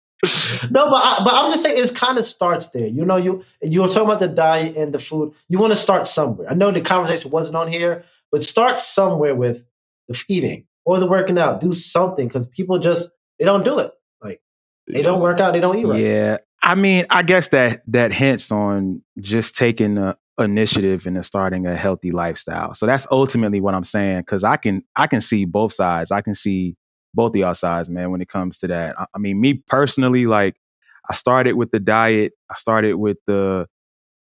[0.70, 2.88] No, but I, but I'm just saying it kind of starts there.
[2.88, 5.34] You know, you you were talking about the diet and the food.
[5.50, 6.50] You want to start somewhere.
[6.50, 9.64] I know the conversation wasn't on here, but start somewhere with
[10.08, 11.62] the feeding or the working out.
[11.62, 13.10] Do something because people just
[13.40, 13.92] they don't do it.
[14.22, 14.42] Like
[14.88, 16.02] they don't work out, they don't eat right.
[16.02, 16.38] Yeah.
[16.64, 21.76] I mean, I guess that that hints on just taking the initiative and starting a
[21.76, 22.74] healthy lifestyle.
[22.74, 24.24] So that's ultimately what I'm saying.
[24.26, 26.12] Cause I can I can see both sides.
[26.12, 26.76] I can see
[27.14, 29.00] both of y'all sides, man, when it comes to that.
[29.00, 30.56] I, I mean, me personally, like
[31.10, 33.68] I started with the diet, I started with the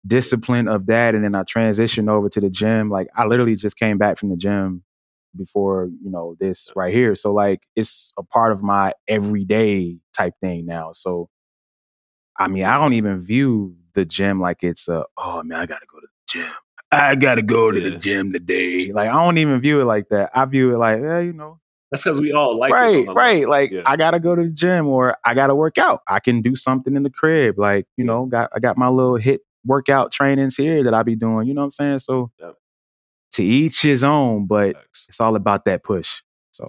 [0.07, 2.91] discipline of that, and then I transitioned over to the gym.
[2.91, 4.85] Like I literally just came back from the gym
[5.37, 7.15] before, you know, this right here.
[7.17, 10.93] So like it's a part of my everyday type thing now.
[10.95, 11.29] So
[12.39, 15.87] I mean, I don't even view the gym like it's a, oh man, I gotta
[15.87, 16.53] go to the gym.
[16.91, 17.91] I gotta go to Yeah.
[17.91, 18.93] the gym today.
[18.93, 20.31] Like I don't even view it like that.
[20.35, 21.61] I view it like, yeah, you know,
[21.95, 23.13] That's because we all like right, it.
[23.13, 23.49] right.
[23.49, 23.83] Like Yeah.
[23.87, 26.03] I gotta go to the gym or I gotta work out.
[26.09, 27.59] I can do something in the crib.
[27.59, 28.13] Like, you Yeah.
[28.13, 31.47] know, got I got my little hit workout trainings here that I be doing.
[31.49, 31.99] You know what I'm saying?
[32.01, 32.55] So Yep.
[33.33, 35.07] to each his own, but Facts.
[35.09, 36.23] it's all about that push.
[36.53, 36.65] So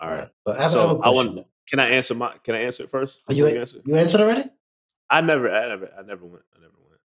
[0.00, 0.28] All right.
[0.44, 2.32] But I So, I have a I want- Can I answer my?
[2.42, 3.20] Can I answer it first?
[3.28, 3.80] Are you, Before answer?
[3.84, 4.50] you answered already?
[5.10, 5.54] I never.
[5.54, 5.92] I never.
[5.96, 6.44] I never went.
[6.56, 7.00] I never went.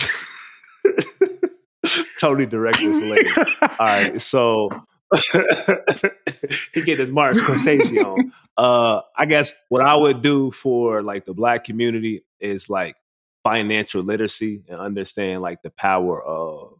[2.20, 3.46] Tony direct this later.
[3.62, 4.20] All right.
[4.20, 4.70] So
[6.74, 8.32] he get his Martin Scorsese on.
[8.56, 12.96] Uh, I guess what I would do for like the black community is like
[13.42, 16.74] financial literacy and understand like the power of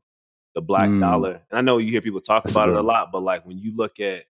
[0.54, 1.00] the black Mm.
[1.00, 1.40] dollar.
[1.50, 3.58] And I know you hear people talk That's about it a lot, but like when
[3.58, 4.24] you look at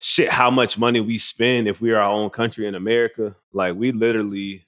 [0.00, 3.92] shit, how much money we spend if we're our own country in America, like we
[3.92, 4.64] literally,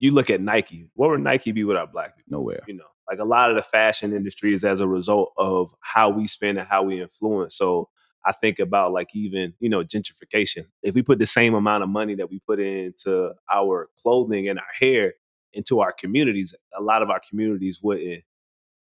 [0.00, 0.88] you look at Nike.
[0.94, 2.38] What would Nike be without black people?
[2.38, 2.60] nowhere.
[2.66, 6.10] you know like a lot of the fashion industry is as a result of how
[6.10, 7.56] we spend and how we influence.
[7.56, 7.88] So
[8.24, 10.66] i think about like even you know gentrification.
[10.82, 14.58] If we put the same amount of money that we put into our clothing and
[14.58, 15.14] our hair
[15.52, 18.22] into our communities a lot of our communities wouldn't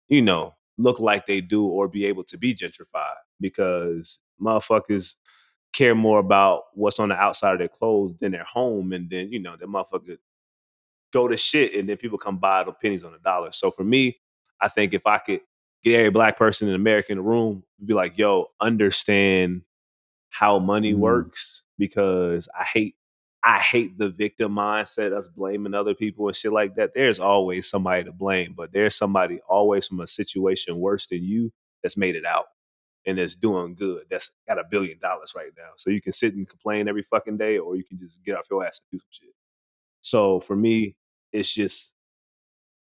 [0.09, 5.17] you know look like they do or be able to be gentrified because motherfuckers
[5.73, 8.93] care more about what's on the outside of their clothes than their home.
[8.93, 10.19] And then you know the motherfucker
[11.13, 13.53] go to shit and then people come buy the pennies on the dollar.
[13.53, 14.19] So for me,
[14.61, 15.41] I think if I could
[15.85, 19.63] get every black person in America in the room, be like, yo, understand
[20.31, 20.99] how money mm.
[20.99, 22.95] works because I hate
[23.45, 26.95] I hate the victim mindset, us blaming other people and shit like that.
[26.95, 31.53] There's always somebody to blame, but there's somebody always from a situation worse than you
[31.83, 32.47] that's made it out
[33.05, 34.05] and is doing good.
[34.09, 35.71] That's got a billion dollars right now.
[35.77, 38.47] So you can sit and complain every fucking day, or you can just get off
[38.49, 39.35] your ass and do some shit.
[40.03, 40.95] So for me,
[41.33, 41.95] it's just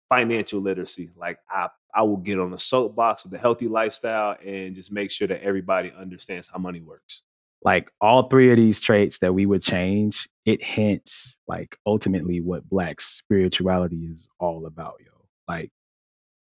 [0.09, 1.11] financial literacy.
[1.17, 5.11] Like I, I will get on a soapbox with a healthy lifestyle and just make
[5.11, 7.23] sure that everybody understands how money works.
[7.63, 12.69] Like all three of these traits that we would change, it hints like ultimately what
[12.69, 15.11] black spirituality is all about, yo.
[15.49, 15.71] Like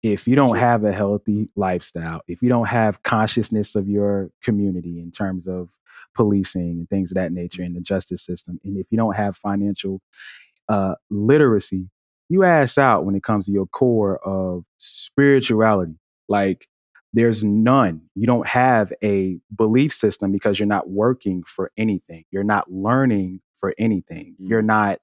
[0.01, 4.99] if you don't have a healthy lifestyle, if you don't have consciousness of your community
[4.99, 5.69] in terms of
[6.13, 9.37] policing and things of that nature in the justice system, and if you don't have
[9.37, 10.01] financial
[10.67, 11.89] uh, literacy,
[12.33, 15.99] you ass out when it comes to your core of spirituality.
[16.27, 16.67] Like
[17.13, 18.01] there's none.
[18.15, 22.25] You don't have a belief system because you're not working for anything.
[22.31, 24.35] You're not learning for anything.
[24.41, 24.49] Mm.
[24.49, 24.99] You're not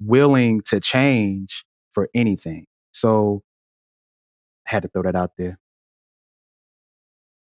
[0.00, 2.66] willing to change for anything.
[2.92, 3.42] So
[4.66, 5.58] I had to throw that out there.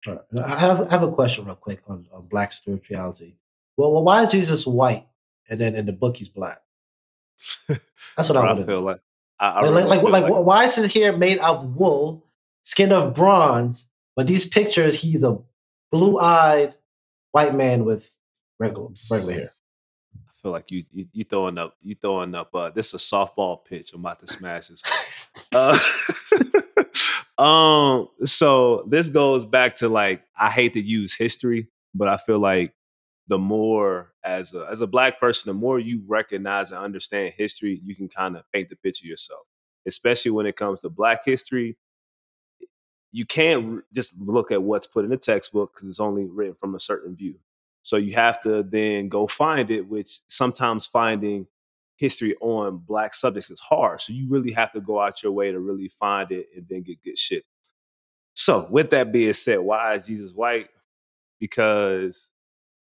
[0.06, 3.36] I have I have a question real quick on, on black spirituality.
[3.76, 5.06] Well, well, why is Jesus white
[5.48, 6.63] and then in the book he's black?
[8.16, 9.00] That's what I, I feel like.
[9.40, 12.24] I, I like, like, like, like, why is his hair made of wool,
[12.62, 13.86] skin of bronze?
[14.16, 15.38] But these pictures, he's a
[15.90, 16.74] blue-eyed
[17.32, 18.16] white man with
[18.58, 19.52] regular regular hair.
[20.16, 22.54] I feel like you you, you throwing up you throwing up.
[22.54, 23.92] Uh, this is a softball pitch.
[23.92, 24.82] I'm about to smash this.
[25.54, 25.78] uh,
[27.42, 28.08] um.
[28.24, 32.74] So this goes back to like I hate to use history, but I feel like
[33.28, 37.80] the more as a as a black person, the more you recognize and understand history,
[37.82, 39.42] you can kind of paint the picture yourself.
[39.86, 41.76] Especially when it comes to black history,
[43.12, 46.74] you can't just look at what's put in the textbook because it's only written from
[46.74, 47.36] a certain view.
[47.82, 51.46] So you have to then go find it, which sometimes finding
[51.96, 54.00] history on black subjects is hard.
[54.00, 56.82] So you really have to go out your way to really find it and then
[56.82, 57.44] get good shit.
[58.34, 60.68] So with that being said, why is Jesus white?
[61.38, 62.30] Because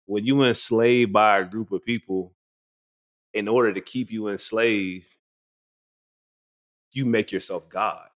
[0.06, 2.34] when you enslaved by a group of people,
[3.34, 5.08] in order to keep you enslaved,
[6.92, 8.08] you make yourself God.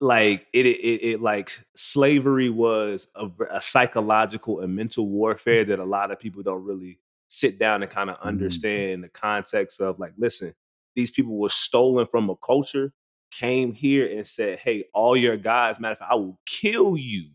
[0.00, 5.84] Like it, it, it like slavery was a, a, psychological and mental warfare that a
[5.84, 8.28] lot of people don't really sit down and kind of mm-hmm.
[8.28, 9.02] understand mm-hmm.
[9.02, 10.00] the context of.
[10.00, 10.54] Like, listen,
[10.96, 12.92] these people were stolen from a culture,
[13.30, 17.26] came here and said, "Hey, all your guys, matter of fact, I will kill you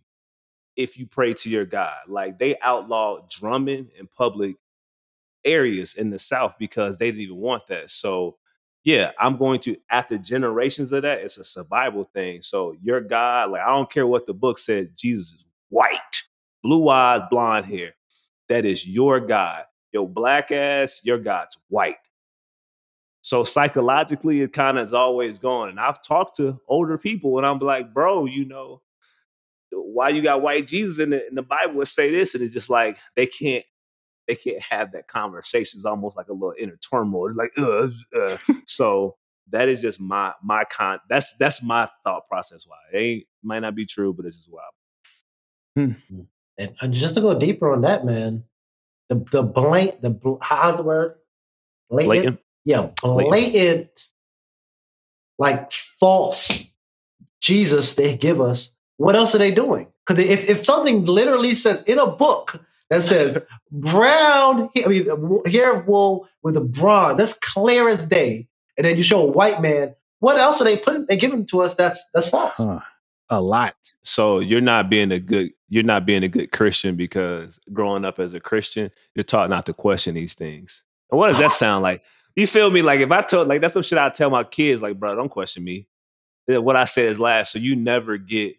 [0.77, 1.97] if you pray to your God.
[2.07, 4.55] Like they outlawed drumming in public
[5.43, 7.89] areas in the South because they didn't even want that.
[7.89, 8.37] So
[8.83, 12.41] yeah, I'm going to after generations of that, it's a survival thing.
[12.41, 16.23] So your God, like I don't care what the book says, Jesus is white,
[16.63, 17.95] blue eyes, blonde hair.
[18.47, 19.65] That is your God.
[19.91, 21.95] Your black ass, your God's white.
[23.21, 25.69] So psychologically, it kind of is always going.
[25.69, 28.81] And I've talked to older people and I'm like, bro, you know,
[29.71, 32.53] why you got white Jesus in the, in the Bible would say this, and it's
[32.53, 33.65] just like they can't
[34.27, 35.79] they can't have that conversation.
[35.79, 37.29] It's almost like a little inner turmoil.
[37.29, 38.37] It's like, uh, uh.
[38.65, 39.15] so
[39.51, 40.99] that is just my my con.
[41.09, 42.65] That's that's my thought process.
[42.67, 44.73] Why it ain't might not be true, but it's just wild.
[45.75, 46.13] Hmm.
[46.13, 46.21] hmm.
[46.59, 48.43] And, and just to go deeper on that, man,
[49.09, 51.15] the the blank the how's the word
[51.89, 52.09] blatant?
[52.09, 52.39] blatant?
[52.65, 54.07] Yeah, blatant, blatant,
[55.37, 56.65] like false
[57.39, 59.87] Jesus they give us what else are they doing?
[60.05, 63.37] Because if, if something literally says in a book that says
[63.71, 68.47] brown, I mean, hair of wool with a bronze, that's clear as day.
[68.77, 71.05] And then you show a white man, what else are they putting?
[71.05, 72.57] They giving to us that's that's false.
[72.57, 72.79] Huh.
[73.29, 73.75] A lot.
[74.03, 78.19] So you're not being a good you're not being a good Christian because growing up
[78.19, 80.83] as a Christian, you're taught not to question these things.
[81.11, 82.03] And what does that sound like?
[82.35, 82.81] You feel me?
[82.81, 85.29] Like if I told like that's some shit I tell my kids, like, bro, don't
[85.29, 85.87] question me.
[86.47, 87.51] What I say is last.
[87.51, 88.55] So you never get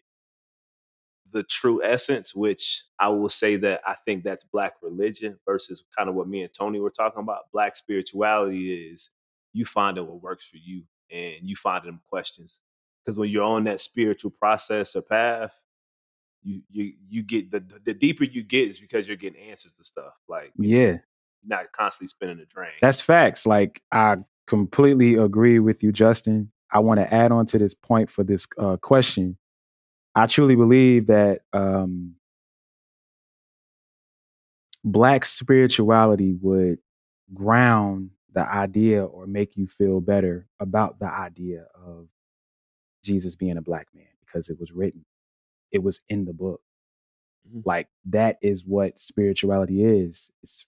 [1.32, 6.08] the true essence, which I will say that I think that's black religion versus kind
[6.08, 7.50] of what me and Tony were talking about.
[7.52, 9.10] Black spirituality is
[9.52, 12.60] you finding what works for you and you finding them questions.
[13.04, 15.54] Because when you're on that spiritual process or path,
[16.42, 19.84] you you you get the the deeper you get is because you're getting answers to
[19.84, 20.14] stuff.
[20.28, 20.98] Like yeah,
[21.44, 22.70] not constantly spinning the drain.
[22.80, 23.46] That's facts.
[23.46, 24.16] Like I
[24.46, 26.52] completely agree with you, Justin.
[26.70, 29.38] I want to add on to this point for this uh, question
[30.18, 32.16] I truly believe that um,
[34.82, 36.80] black spirituality would
[37.32, 42.08] ground the idea or make you feel better about the idea of
[43.04, 45.04] Jesus being a black man because it was written,
[45.70, 46.62] it was in the book.
[47.48, 47.60] Mm-hmm.
[47.64, 50.32] Like that is what spirituality is.
[50.42, 50.66] It's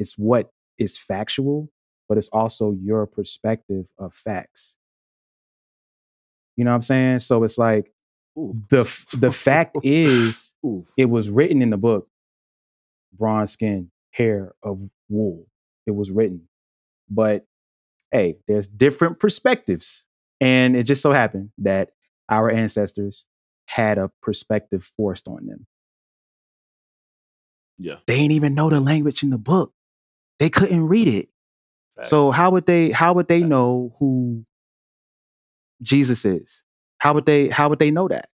[0.00, 1.70] it's what is factual,
[2.08, 4.74] but it's also your perspective of facts.
[6.56, 7.20] You know what I'm saying?
[7.20, 7.92] So it's like
[8.38, 8.62] Ooh.
[8.70, 10.86] the the fact is Ooh.
[10.96, 12.08] it was written in the book
[13.12, 15.46] bronze skin, hair of wool.
[15.86, 16.48] It was written.
[17.10, 17.46] But
[18.10, 20.06] hey, there's different perspectives.
[20.40, 21.90] And it just so happened that
[22.28, 23.26] our ancestors
[23.66, 25.66] had a perspective forced on them.
[27.78, 27.96] Yeah.
[28.06, 29.72] They didn't even know the language in the book.
[30.38, 31.28] They couldn't read it.
[31.96, 32.10] Facts.
[32.10, 33.50] So how would they how would they Facts.
[33.50, 34.44] know who
[35.80, 36.62] Jesus is?
[37.02, 38.28] How would they how would they know that?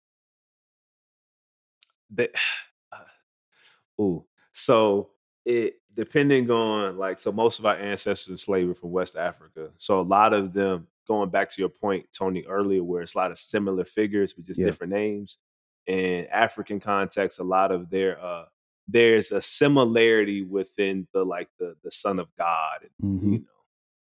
[2.11, 2.27] They,
[2.91, 4.25] uh, ooh.
[4.51, 5.09] So
[5.43, 9.71] it depending on like so most of our ancestors in slavery from West Africa.
[9.79, 13.17] So a lot of them going back to your point, Tony, earlier, where it's a
[13.17, 14.67] lot of similar figures with just yeah.
[14.67, 15.39] different names.
[15.87, 18.45] In African context, a lot of their uh
[18.87, 23.33] there's a similarity within the like the the Son of God and mm-hmm.
[23.33, 23.45] you know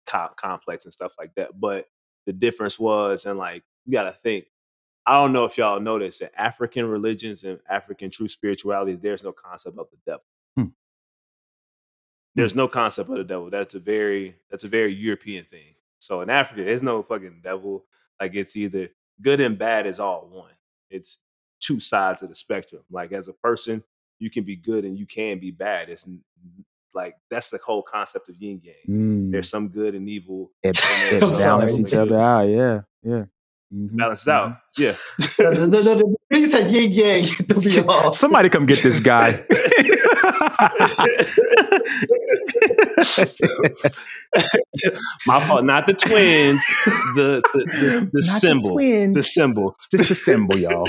[0.06, 1.58] co- complex and stuff like that.
[1.58, 1.86] But
[2.24, 4.46] the difference was, and like you got to think.
[5.06, 9.32] I don't know if y'all notice in African religions and African true spirituality, there's no
[9.32, 10.24] concept of the devil.
[10.56, 10.72] Hmm.
[12.34, 13.50] There's no concept of the devil.
[13.50, 15.74] That's a very that's a very European thing.
[15.98, 17.84] So in Africa, there's no fucking devil.
[18.20, 18.88] Like it's either
[19.20, 20.52] good and bad is all one.
[20.88, 21.20] It's
[21.60, 22.82] two sides of the spectrum.
[22.90, 23.82] Like as a person,
[24.18, 25.90] you can be good and you can be bad.
[25.90, 26.06] It's
[26.94, 28.74] like that's the whole concept of yin yang.
[28.88, 29.32] Mm.
[29.32, 30.50] There's some good and evil.
[30.62, 32.48] It, it balance each other out.
[32.48, 33.24] Yeah, yeah.
[33.74, 33.96] Mm-hmm.
[33.96, 34.56] Balances out.
[34.78, 34.82] Mm-hmm.
[34.82, 34.94] Yeah.
[35.50, 36.16] no, no, no, no.
[36.30, 37.24] You said yin yang.
[38.12, 39.32] Somebody come get this guy.
[45.26, 45.64] My fault.
[45.64, 46.64] Not the twins.
[47.16, 48.76] The the, the, the symbol.
[48.76, 49.76] The, the, symbol.
[49.90, 50.88] Just the symbol, y'all.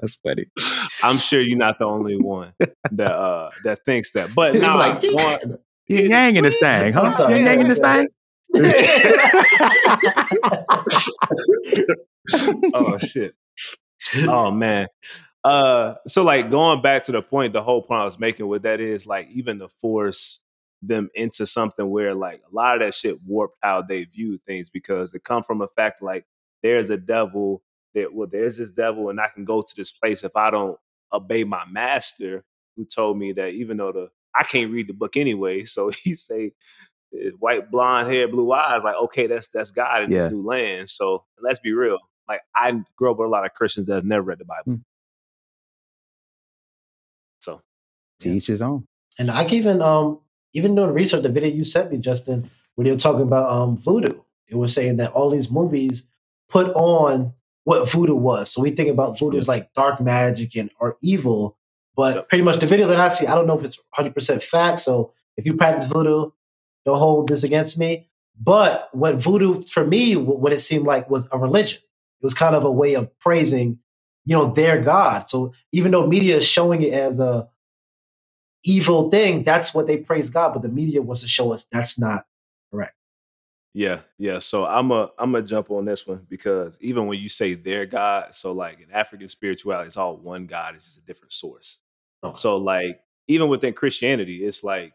[0.00, 0.46] That's funny.
[1.02, 2.54] I'm sure you're not the only one
[2.92, 4.34] that uh that thinks that.
[4.34, 7.10] But now like, one, you yang in this thing, huh?
[7.28, 8.08] You yang in this thing.
[12.74, 13.34] Oh shit.
[14.26, 14.88] Oh man.
[15.44, 18.62] Uh so like going back to the point, the whole point I was making with
[18.62, 20.44] that is like even to force
[20.82, 24.70] them into something where like a lot of that shit warped how they view things
[24.70, 26.24] because they come from a fact like
[26.62, 27.62] there's a devil
[27.94, 30.78] that well there's this devil and I can go to this place if I don't
[31.12, 32.44] obey my master
[32.76, 36.14] who told me that even though the I can't read the book anyway, so he
[36.14, 36.52] say
[37.38, 40.22] white blonde hair, blue eyes, like okay, that's that's God in yeah.
[40.22, 40.90] this new land.
[40.90, 41.98] So let's be real.
[42.28, 44.78] Like I grew up with a lot of Christians that have never read the Bible.
[44.78, 44.84] Mm.
[47.40, 47.60] So
[48.20, 48.86] to each his own.
[49.18, 50.20] And I can even um
[50.52, 53.76] even doing research, the video you sent me, Justin, when you were talking about um
[53.78, 56.04] voodoo, it was saying that all these movies
[56.48, 57.32] put on
[57.64, 58.52] what voodoo was.
[58.52, 61.56] So we think about voodoo as like dark magic and or evil,
[61.96, 64.80] but pretty much the video that I see, I don't know if it's 100% fact.
[64.80, 66.30] So if you practice voodoo,
[66.84, 68.08] don't hold this against me.
[68.40, 71.78] But what voodoo for me, what it seemed like was a religion.
[71.78, 73.78] It was kind of a way of praising,
[74.24, 75.28] you know, their God.
[75.28, 77.48] So even though media is showing it as a
[78.64, 80.52] evil thing, that's what they praise God.
[80.54, 82.24] But the media wants to show us that's not
[82.70, 82.94] correct.
[83.72, 84.38] Yeah, yeah.
[84.38, 87.86] So I'm a I'm gonna jump on this one because even when you say their
[87.86, 91.78] God, so like in African spirituality, it's all one God, it's just a different source.
[92.22, 92.34] Oh.
[92.34, 94.94] So like even within Christianity, it's like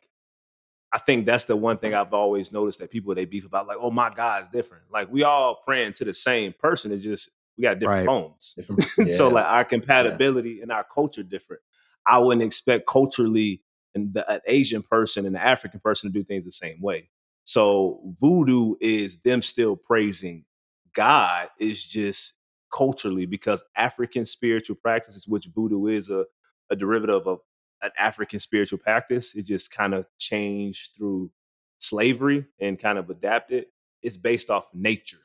[0.93, 3.77] I think that's the one thing I've always noticed that people they beef about, like,
[3.79, 4.83] oh my God is different.
[4.91, 8.13] Like we all praying to the same person, it's just we got different right.
[8.13, 8.53] phones.
[8.55, 9.05] Different, yeah.
[9.13, 10.63] so like our compatibility yeah.
[10.63, 11.61] and our culture different.
[12.07, 13.61] I wouldn't expect culturally
[13.95, 17.09] and the, an Asian person and an African person to do things the same way.
[17.45, 20.45] So voodoo is them still praising
[20.93, 22.33] God is just
[22.73, 26.25] culturally because African spiritual practices, which voodoo is a,
[26.69, 27.39] a derivative of
[27.85, 31.31] an African spiritual practice, it just kind of changed through
[31.79, 33.65] slavery and kind of adapted.
[34.01, 35.19] It's based off nature.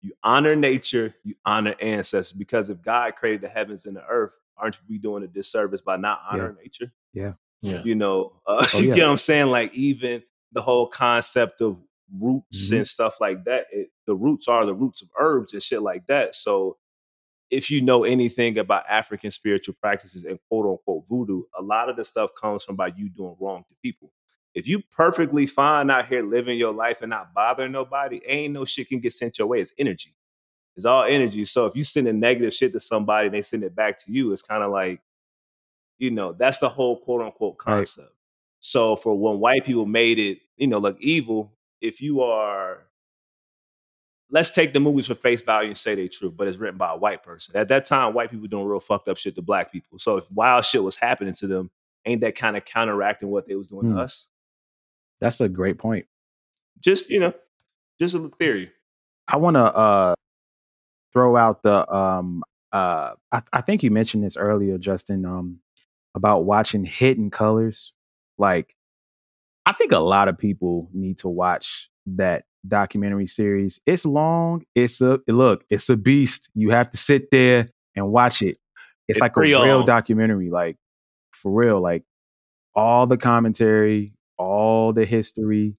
[0.00, 4.34] You honor nature, you honor ancestors because if God created the heavens and the earth,
[4.56, 6.62] aren't we doing a disservice by not honoring yeah.
[6.62, 6.92] nature?
[7.12, 7.32] Yeah.
[7.62, 7.82] Yeah.
[7.84, 8.94] You know, uh, oh, you yeah.
[8.94, 9.46] get what I'm saying?
[9.46, 11.78] Like even the whole concept of
[12.20, 12.78] roots mm-hmm.
[12.78, 13.66] and stuff like that.
[13.70, 16.34] It, the roots are the roots of herbs and shit like that.
[16.34, 16.76] So
[17.52, 21.96] if you know anything about African spiritual practices and quote unquote voodoo, a lot of
[21.96, 24.10] the stuff comes from by you doing wrong to people.
[24.54, 28.64] If you perfectly fine out here living your life and not bothering nobody, ain't no
[28.64, 29.60] shit can get sent your way.
[29.60, 30.14] It's energy.
[30.76, 31.44] It's all energy.
[31.44, 34.12] So if you send a negative shit to somebody and they send it back to
[34.12, 35.02] you, it's kind of like,
[35.98, 38.08] you know, that's the whole quote unquote concept.
[38.08, 38.16] Right.
[38.60, 42.86] So for when white people made it, you know, look evil, if you are
[44.32, 46.92] let's take the movies for face value and say they're true, but it's written by
[46.92, 47.54] a white person.
[47.54, 49.98] At that time, white people doing real fucked up shit to black people.
[49.98, 51.70] So if wild shit was happening to them,
[52.06, 53.94] ain't that kind of counteracting what they was doing mm.
[53.94, 54.28] to us?
[55.20, 56.06] That's a great point.
[56.80, 57.34] Just you know,
[58.00, 58.72] just a theory.
[59.28, 60.14] I want to uh,
[61.12, 65.60] throw out the um, uh, I, I, think you mentioned this earlier, Justin, um,
[66.14, 67.92] about watching Hidden Colors.
[68.38, 68.74] Like,
[69.64, 73.80] I think a lot of people need to watch that documentary series.
[73.86, 74.64] It's long.
[74.74, 75.64] It's a look.
[75.70, 76.48] It's a beast.
[76.54, 78.58] You have to sit there and watch it.
[79.08, 80.50] It's, it's like a real documentary.
[80.50, 80.76] Like
[81.32, 81.80] for real.
[81.80, 82.04] Like
[82.74, 85.76] all the commentary, all the history,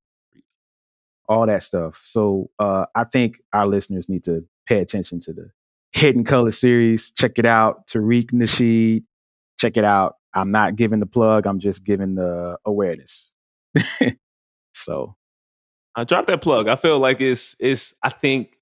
[1.28, 2.02] all that stuff.
[2.04, 5.50] So uh, I think our listeners need to pay attention to the
[5.92, 7.12] Hidden Color series.
[7.12, 7.88] Check it out.
[7.88, 9.04] Tariq Nasheed.
[9.58, 10.16] Check it out.
[10.34, 11.46] I'm not giving the plug.
[11.46, 13.33] I'm just giving the awareness.
[14.74, 15.16] so
[15.96, 16.68] I drop that plug.
[16.68, 17.96] I feel like it's it's.
[18.02, 18.58] I think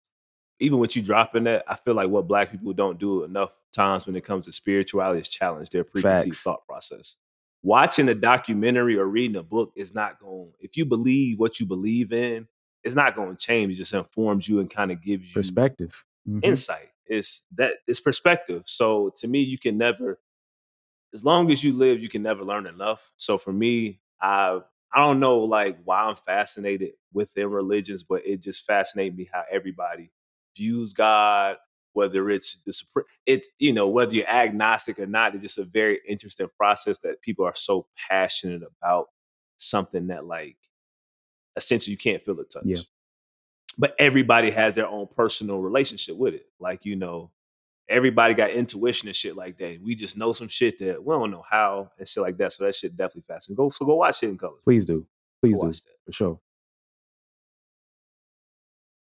[0.59, 4.05] even with you dropping that, I feel like what Black people don't do enough times
[4.05, 6.43] when it comes to spirituality is challenge their preconceived Facts.
[6.43, 7.17] thought process.
[7.63, 10.51] Watching a documentary or reading a book is not going.
[10.59, 12.47] If you believe what you believe in,
[12.83, 13.73] it's not going to change.
[13.73, 15.93] It just informs you and kind of gives you perspective,
[16.27, 16.39] mm-hmm.
[16.43, 16.89] insight.
[17.05, 18.63] It's that it's perspective.
[18.65, 20.19] So to me, you can never,
[21.13, 23.11] as long as you live, you can never learn enough.
[23.17, 28.25] So for me, I've I don't know like why I'm fascinated with their religions, but
[28.25, 30.11] it just fascinates me how everybody
[30.55, 31.57] views God,
[31.93, 35.63] whether it's the supreme it's you know, whether you're agnostic or not, it's just a
[35.63, 39.07] very interesting process that people are so passionate about
[39.57, 40.57] something that like
[41.55, 42.63] essentially you can't feel or touch.
[42.65, 42.79] Yeah.
[43.77, 46.45] But everybody has their own personal relationship with it.
[46.59, 47.31] Like, you know,
[47.91, 49.79] everybody got intuition and shit like that.
[49.83, 52.53] We just know some shit that we don't know how and shit like that.
[52.53, 53.57] So that shit definitely fascinating.
[53.57, 54.61] Go so go watch it Hidden Colors.
[54.63, 55.05] Please do.
[55.41, 55.77] Please go do.
[56.05, 56.39] For sure.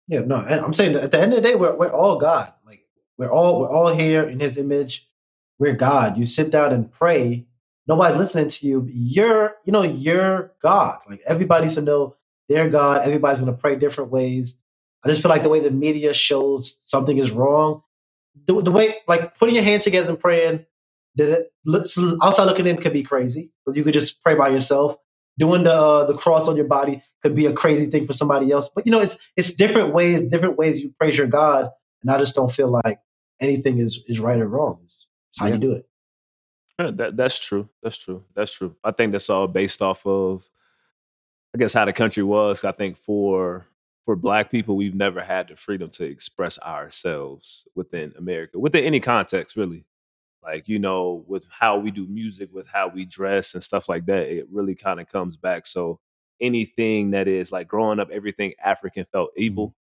[0.09, 2.53] Yeah, no, and I'm saying at the end of the day, we're we're all God.
[2.67, 2.85] Like
[3.19, 5.07] we're all we're all here in His image.
[5.59, 6.17] We're God.
[6.17, 7.47] You sit down and pray.
[7.87, 8.89] Nobody listening to you.
[8.91, 10.99] You're, you know, you're God.
[11.09, 12.17] Like everybody's to know
[12.49, 13.03] they're God.
[13.03, 14.57] Everybody's going to pray different ways.
[15.05, 17.83] I just feel like the way the media shows something is wrong,
[18.47, 20.65] the, the way like putting your hands together and praying
[21.17, 24.49] that it looks outside looking in could be crazy because you could just pray by
[24.49, 24.97] yourself.
[25.39, 28.51] Doing the uh, the cross on your body could be a crazy thing for somebody
[28.51, 28.69] else.
[28.69, 31.71] But you know, it's it's different ways, different ways you praise your God,
[32.03, 32.99] and I just don't feel like
[33.41, 34.81] anything is is right or wrong.
[34.85, 35.07] It's
[35.39, 35.53] how yeah.
[35.53, 35.89] you do it.
[36.79, 37.69] Yeah, that that's true.
[37.83, 38.25] That's true.
[38.35, 38.75] That's true.
[38.83, 40.49] I think that's all based off of,
[41.55, 42.65] I guess, how the country was.
[42.65, 43.67] I think for
[44.09, 49.01] for black people, we've never had the freedom to express ourselves within America, within any
[49.01, 49.85] context, really.
[50.43, 54.07] Like, you know, with how we do music, with how we dress and stuff like
[54.07, 55.67] that, it really kind of comes back.
[55.67, 56.01] So
[56.41, 59.43] anything that is like growing up, everything African felt mm-hmm.
[59.43, 59.75] evil.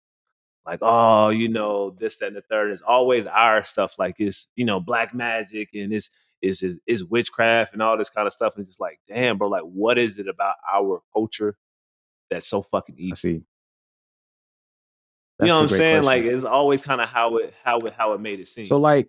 [0.66, 3.98] Like, oh, you know, this, that, and the third is always our stuff.
[3.98, 6.10] Like it's, you know, black magic and it's
[6.42, 8.58] is is, is witchcraft and all this kind of stuff.
[8.58, 11.56] And just like, damn, bro, like what is it about our culture
[12.30, 13.14] that's so fucking evil?
[13.14, 13.44] I see.
[15.40, 16.04] That's you know what I'm saying?
[16.04, 16.26] Question.
[16.26, 18.66] Like it's always kind of how it how it how it made it seem.
[18.66, 19.08] So like,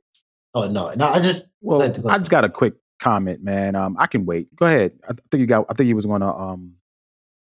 [0.55, 3.75] oh no, no, I just well, I just got a quick comment, man.
[3.75, 4.55] Um, I can wait.
[4.57, 4.93] Go ahead.
[5.09, 5.67] I think you got.
[5.69, 6.75] I think you was going to um.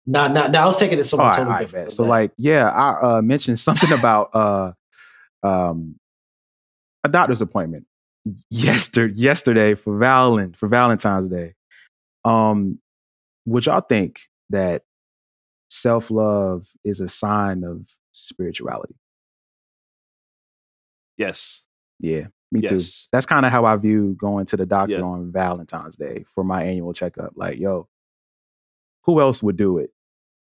[0.08, 0.60] No, no, no.
[0.60, 1.92] I was taking it somewhere right, totally different.
[1.92, 4.72] So, like, yeah, I uh, mentioned something about uh,
[5.44, 6.00] um,
[7.04, 7.86] a doctor's appointment
[8.50, 11.54] yesterday yesterday for Valen for Valentine's Day.
[12.26, 12.80] Um,
[13.46, 14.84] would y'all think that
[15.70, 18.96] self love is a sign of spirituality.
[21.18, 21.64] Yes.
[22.00, 23.04] Yeah, me yes.
[23.04, 23.10] too.
[23.12, 25.02] That's kind of how I view going to the doctor yeah.
[25.02, 27.34] on Valentine's Day for my annual checkup.
[27.36, 27.88] Like, yo,
[29.04, 29.92] who else would do it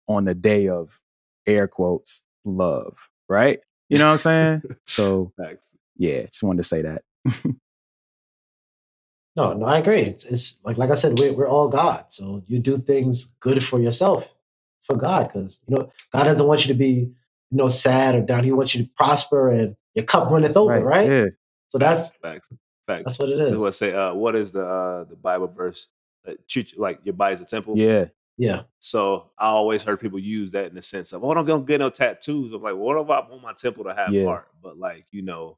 [0.06, 1.00] on the day of
[1.46, 2.96] air quotes love,
[3.28, 3.60] right?
[3.88, 4.62] You know what I'm saying?
[4.86, 5.74] so, Thanks.
[5.96, 7.02] yeah, just wanted to say that.
[9.36, 10.02] no, no, I agree.
[10.02, 12.04] It's, it's like like I said, we're we're all God.
[12.08, 14.34] So you do things good for yourself,
[14.80, 17.12] for God, because you know God doesn't want you to be
[17.50, 18.44] you know, sad or down.
[18.44, 20.84] He wants you to prosper and your cup runneth over, right?
[20.84, 21.10] right?
[21.10, 21.24] Yeah.
[21.68, 22.50] So that's facts.
[22.86, 23.04] Facts.
[23.04, 23.60] That's what it is.
[23.60, 23.92] What say?
[23.92, 25.88] Uh, what is the uh, the Bible verse?
[26.26, 27.76] Uh, treat like your body's a temple.
[27.76, 28.06] Yeah.
[28.38, 28.62] Yeah.
[28.80, 31.78] So I always heard people use that in the sense of, "Oh, I'm gonna get
[31.78, 34.26] no tattoos." I'm like, well, "What if I want my temple to have yeah.
[34.26, 35.56] heart?" But like, you know,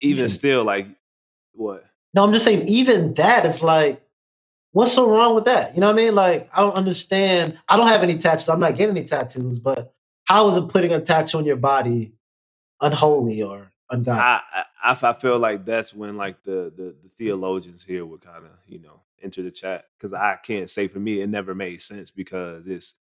[0.00, 0.86] even, even still, like,
[1.52, 1.84] what?
[2.14, 4.00] No, I'm just saying, even that is like,
[4.72, 5.74] what's so wrong with that?
[5.74, 6.14] You know what I mean?
[6.14, 7.58] Like, I don't understand.
[7.68, 8.48] I don't have any tattoos.
[8.48, 9.94] I'm not getting any tattoos, but
[10.26, 12.12] how is it putting a tattoo on your body
[12.80, 14.22] unholy or ungodly?
[14.22, 18.44] I, I, I feel like that's when like the the, the theologians here would kind
[18.44, 21.80] of you know enter the chat because I can't say for me it never made
[21.80, 22.94] sense because it's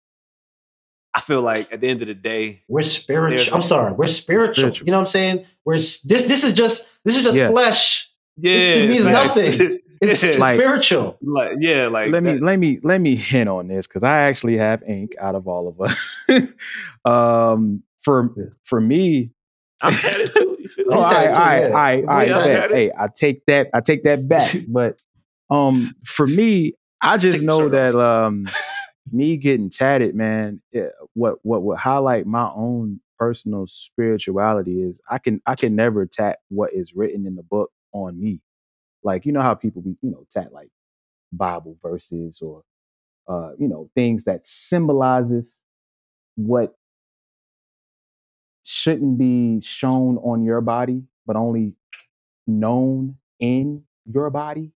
[1.13, 3.55] I, feel like at the end of the day, we're spiritual.
[3.55, 4.53] I'm sorry, we're spiritual.
[4.53, 4.86] spiritual.
[4.86, 5.45] You know what I'm saying?
[5.63, 6.01] We're this.
[6.03, 7.47] This is just this is just yeah.
[7.47, 8.11] flesh.
[8.38, 9.80] Yeah, this means nothing.
[10.02, 11.18] It's, it's like, spiritual.
[11.22, 12.34] Like yeah, like let that.
[12.36, 15.48] me let me let me hint on this because I actually have ink out of
[15.48, 16.54] all of us.
[17.06, 19.32] um, for for me,
[19.82, 20.58] I'm tatted too.
[20.60, 23.70] You feel oh, I, I, I, I, hey, I take that.
[23.74, 24.56] I take that back.
[24.68, 24.98] But
[25.50, 28.48] um, for me, I just know that um,
[29.12, 35.20] me getting tatted, man, it, what what would highlight my own personal spirituality is I
[35.20, 38.41] can I can never tat what is written in the book on me.
[39.06, 40.70] Like you know how people be you know tat like
[41.32, 42.64] Bible verses or
[43.30, 45.64] uh, you know things that symbolizes
[46.36, 46.76] what
[48.64, 51.74] shouldn't be shown on your body, but only
[52.47, 54.72] known in your body.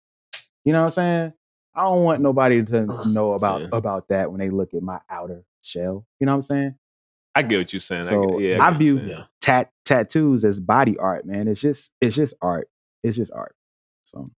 [0.65, 1.33] You know what I'm saying?
[1.75, 3.09] I don't want nobody to uh-huh.
[3.09, 3.69] know about yeah.
[3.73, 6.07] about that when they look at my outer shell.
[6.21, 6.75] You know what I'm saying?
[7.35, 8.03] I get what you're saying.
[8.03, 11.49] So I, yeah, I, I view tat tattoos as body art, man.
[11.49, 12.69] It's just it's just art.
[13.03, 13.55] It's just art.
[14.09, 14.31] So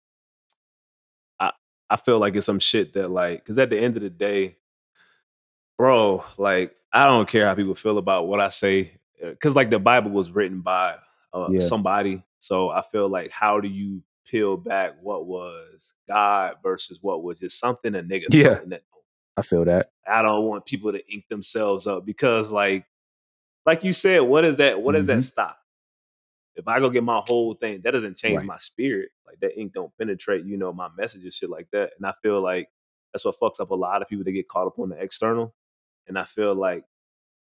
[1.38, 1.52] I
[1.88, 4.56] I feel like it's some shit that like because at the end of the day,
[5.78, 9.78] bro, like I don't care how people feel about what I say because like the
[9.78, 10.96] Bible was written by
[11.32, 11.60] uh, yeah.
[11.60, 12.22] somebody.
[12.40, 17.40] So I feel like how do you peel back what was God versus what was
[17.40, 18.26] just something a nigga.
[18.30, 18.60] Yeah,
[19.36, 19.90] I feel that.
[20.06, 22.84] I don't want people to ink themselves up because, like,
[23.66, 24.80] like you said, what is that?
[24.80, 25.06] What mm-hmm.
[25.06, 25.58] does that stop?
[26.57, 28.46] If I go get my whole thing, that doesn't change right.
[28.46, 29.11] my spirit.
[29.26, 31.92] Like that ink don't penetrate, you know, my message messages, shit like that.
[31.96, 32.68] And I feel like
[33.12, 34.24] that's what fucks up a lot of people.
[34.24, 35.55] They get caught up on the external,
[36.07, 36.84] and I feel like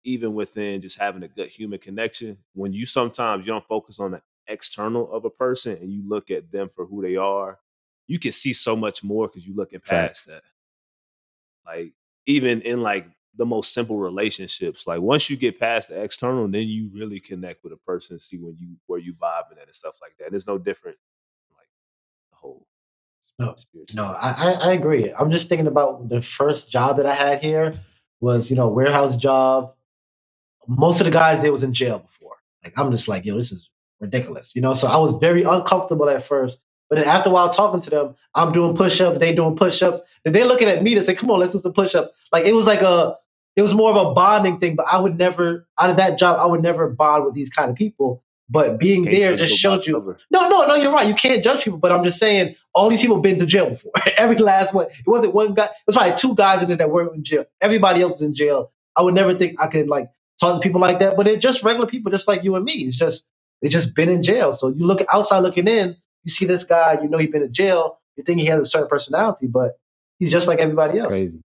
[0.04, 4.12] even within just having a good human connection, when you sometimes you don't focus on
[4.12, 7.59] the external of a person and you look at them for who they are,
[8.07, 10.26] you can see so much more because you're looking past Fact.
[10.26, 10.42] that.
[11.66, 11.92] Like
[12.26, 16.66] even in like the most simple relationships, like once you get past the external, then
[16.68, 19.97] you really connect with a person, see when you where you vibing at and stuff
[20.01, 20.26] like that.
[20.26, 20.97] And it's no different,
[21.57, 21.68] like
[22.30, 22.66] the whole.
[23.39, 23.57] No,
[23.95, 25.12] no, I, I agree.
[25.12, 27.74] I'm just thinking about the first job that I had here
[28.20, 29.74] was you know warehouse job.
[30.68, 32.37] Most of the guys they was in jail before.
[32.64, 33.70] Like I'm just like yo, this is
[34.01, 34.55] ridiculous.
[34.55, 36.59] You know, so I was very uncomfortable at first.
[36.89, 40.01] But then after a while talking to them, I'm doing push-ups, they doing push-ups.
[40.24, 42.11] And they looking at me to say, come on, let's do some push-ups.
[42.32, 43.16] Like it was like a
[43.57, 46.38] it was more of a bonding thing, but I would never out of that job,
[46.38, 48.22] I would never bond with these kind of people.
[48.48, 50.18] But being there just showed you cover.
[50.30, 51.09] No, no, no, you're right.
[51.09, 53.90] You can't judge people, but I'm just saying all these people been to jail before.
[54.16, 54.86] Every last one.
[54.86, 57.44] It wasn't one guy, it was probably two guys in there that weren't in jail.
[57.61, 58.70] Everybody else was in jail.
[58.94, 61.64] I would never think I could like talk to people like that, but they're just
[61.64, 62.72] regular people, just like you and me.
[62.72, 63.28] It's just
[63.62, 64.52] they just been in jail.
[64.52, 67.52] So you look outside looking in, you see this guy, you know he's been in
[67.52, 67.98] jail.
[68.16, 69.78] You think he has a certain personality, but
[70.18, 71.16] he's just like everybody That's else.
[71.16, 71.42] Crazy.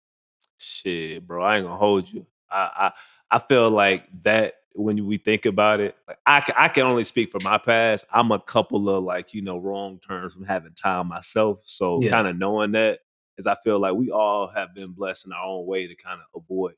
[0.61, 2.25] Shit, bro, I ain't gonna hold you.
[2.49, 2.91] I
[3.31, 7.03] I, I feel like that when we think about it, like I, I can only
[7.03, 8.05] speak for my past.
[8.11, 11.59] I'm a couple of like you know wrong turns from having time myself.
[11.63, 12.11] So yeah.
[12.11, 12.99] kind of knowing that
[13.37, 16.19] is I feel like we all have been blessed in our own way to kind
[16.19, 16.75] of avoid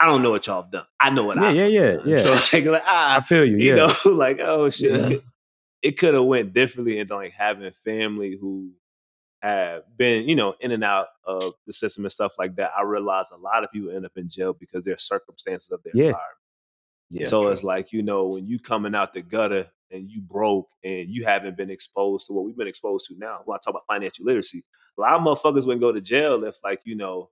[0.00, 0.86] I don't know what y'all have done.
[0.98, 2.02] I know what yeah, I yeah, yeah, done.
[2.08, 2.20] yeah.
[2.20, 3.58] So like, like ah, I feel you.
[3.58, 3.86] You yeah.
[3.86, 5.18] know, like oh shit, yeah.
[5.82, 8.72] it could have went differently, and like having family who
[9.42, 12.72] have been, you know, in and out of the system and stuff like that.
[12.78, 15.92] I realize a lot of people end up in jail because their circumstances of their
[15.94, 16.04] yeah.
[16.08, 16.36] environment.
[17.10, 17.50] Yeah, so true.
[17.50, 21.24] it's like you know when you coming out the gutter and you broke and you
[21.24, 23.40] haven't been exposed to what we've been exposed to now.
[23.44, 24.64] When I talk about financial literacy,
[24.96, 27.30] a lot of motherfuckers wouldn't go to jail if like you know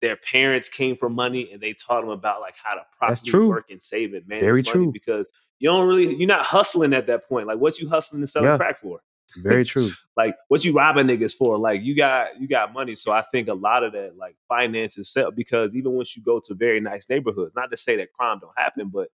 [0.00, 3.66] their parents came from money and they taught them about like how to properly work
[3.70, 4.92] and save and manage Very money true.
[4.92, 5.26] because
[5.58, 7.46] you don't really you're not hustling at that point.
[7.46, 8.56] Like what you hustling and selling yeah.
[8.56, 9.00] crack for?
[9.42, 9.88] Very true.
[10.16, 11.58] like what you robbing niggas for?
[11.58, 12.94] Like you got you got money.
[12.94, 16.40] So I think a lot of that like finance itself because even once you go
[16.40, 19.08] to very nice neighborhoods, not to say that crime don't happen, but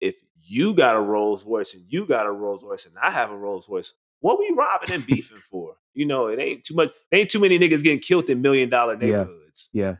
[0.00, 3.30] if you got a Rolls Royce and you got a Rolls Royce and I have
[3.30, 5.76] a Rolls Royce, what we robbing and beefing for?
[5.94, 6.92] You know, it ain't too much.
[7.12, 9.68] Ain't too many niggas getting killed in million dollar neighborhoods.
[9.72, 9.96] Yeah.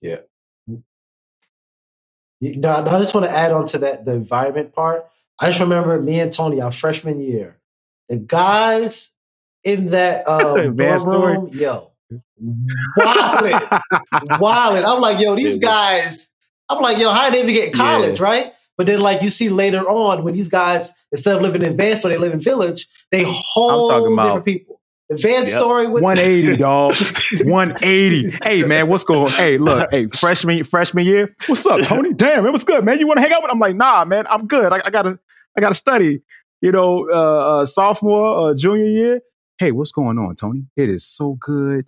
[0.00, 0.18] Yeah.
[0.68, 0.82] Mm.
[2.40, 2.76] yeah.
[2.76, 5.06] I just want to add on to that the environment part.
[5.38, 7.58] I just remember me and Tony, our freshman year,
[8.12, 9.12] the guys
[9.64, 11.92] in that um, room, yo,
[12.98, 13.80] wildin',
[14.38, 14.84] wildin'.
[14.84, 16.28] I'm like, yo, these guys.
[16.68, 18.24] I'm like, yo, how did they even get college, yeah.
[18.24, 18.52] right?
[18.76, 21.96] But then, like you see later on, when these guys instead of living in Van
[21.96, 22.86] Story, they live in Village.
[23.10, 24.80] They whole I'm talking about, different people.
[25.10, 25.46] Van yep.
[25.46, 26.94] Story with 180, dog.
[27.44, 28.38] 180.
[28.42, 29.22] Hey man, what's going?
[29.22, 29.30] On?
[29.30, 31.34] Hey, look, hey, freshman freshman year.
[31.46, 32.12] What's up, Tony?
[32.12, 32.98] Damn, it was good, man.
[32.98, 33.50] You want to hang out with?
[33.50, 34.70] I'm like, nah, man, I'm good.
[34.70, 35.18] I, I gotta,
[35.56, 36.22] I gotta study.
[36.62, 39.20] You know, uh, uh, sophomore, uh, junior year.
[39.58, 40.64] Hey, what's going on, Tony?
[40.76, 41.86] It is so good.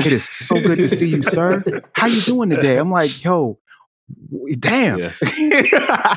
[0.00, 1.82] It is so good to see you, sir.
[1.94, 2.76] How you doing today?
[2.76, 3.58] I'm like, yo,
[4.58, 4.98] Damn.
[4.98, 5.12] Yeah.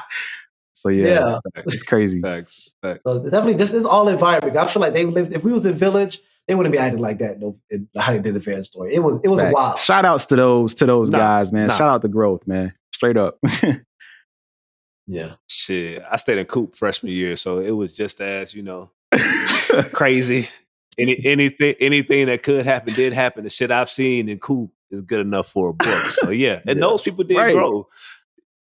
[0.74, 2.22] so yeah, yeah, it's crazy.
[2.22, 2.72] Facts.
[2.82, 3.02] Facts.
[3.06, 4.58] So definitely, this is all environment.
[4.58, 5.34] I feel like they lived.
[5.34, 7.40] If we was in village, they wouldn't be acting like that.
[7.40, 8.94] No, in how they did the fan story.
[8.94, 9.54] It was it was Facts.
[9.54, 9.78] wild.
[9.78, 11.68] Shout outs to those to those nah, guys, man.
[11.68, 11.76] Nah.
[11.76, 12.74] Shout out to growth, man.
[12.94, 13.38] Straight up.
[15.08, 15.36] yeah.
[15.64, 18.92] Shit, I stayed in Coop freshman year, so it was just as you know
[19.94, 20.50] crazy.
[20.98, 23.46] Any anything anything that could happen did happen.
[23.46, 25.88] The shit I've seen in Coop is good enough for a book.
[25.88, 26.82] So yeah, and yeah.
[26.86, 27.54] those people did right.
[27.54, 27.88] grow.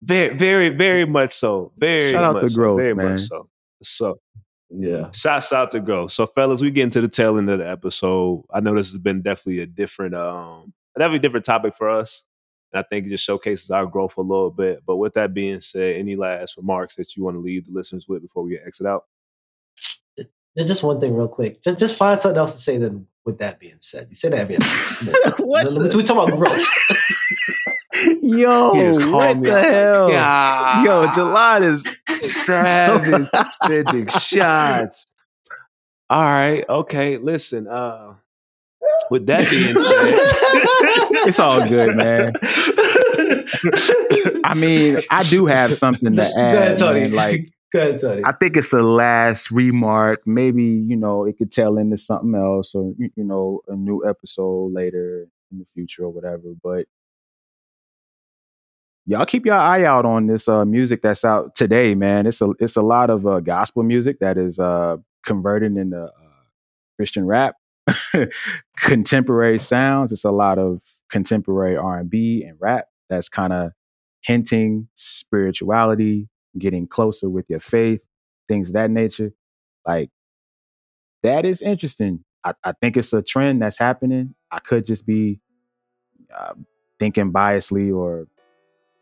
[0.01, 1.73] Very, very, very much so.
[1.77, 2.55] Very Shout out to so.
[2.55, 3.11] growth, very man.
[3.11, 3.49] much so.
[3.83, 4.19] So
[4.69, 5.11] yeah.
[5.11, 6.13] Shouts out to growth.
[6.13, 8.45] So fellas, we get into the tail end of the episode.
[8.53, 12.23] I know this has been definitely a different um a definitely different topic for us.
[12.75, 14.81] And I think it just showcases our growth a little bit.
[14.85, 18.05] But with that being said, any last remarks that you want to leave the listeners
[18.05, 19.05] with before we exit out?
[20.57, 21.63] just one thing real quick.
[21.63, 24.07] Just, just find something else to say then with that being said.
[24.09, 25.39] You say that every episode.
[25.45, 25.95] what?
[25.95, 26.67] We talk about growth.
[28.21, 28.73] Yo,
[29.11, 30.09] what the hell?
[30.09, 30.83] Yeah.
[30.83, 33.31] Yo, Jelan is Travis
[33.63, 35.13] sending shots.
[36.09, 37.17] All right, okay.
[37.17, 38.15] Listen, uh,
[39.09, 39.77] with that being said,
[41.27, 42.33] it's all good, man.
[44.43, 46.33] I mean, I do have something to add.
[46.33, 47.01] Go ahead, Tony.
[47.01, 47.13] Man.
[47.13, 48.21] Like ahead, Tony.
[48.25, 50.21] I think it's a last remark.
[50.25, 54.73] Maybe you know it could tell into something else, or you know, a new episode
[54.73, 56.53] later in the future or whatever.
[56.61, 56.85] But
[59.05, 62.27] y'all keep your eye out on this uh, music that's out today, man.
[62.27, 66.09] It's a it's a lot of uh, gospel music that is uh, converted into uh,
[66.97, 67.55] Christian rap,
[68.77, 70.11] contemporary sounds.
[70.11, 72.11] It's a lot of contemporary R and
[72.59, 73.71] rap that's kind of
[74.21, 78.01] hinting spirituality, getting closer with your faith,
[78.47, 79.31] things of that nature.
[79.87, 80.09] Like
[81.23, 82.23] that is interesting.
[82.43, 84.35] I, I think it's a trend that's happening.
[84.51, 85.39] I could just be
[86.35, 86.53] uh,
[86.99, 88.27] thinking biasly or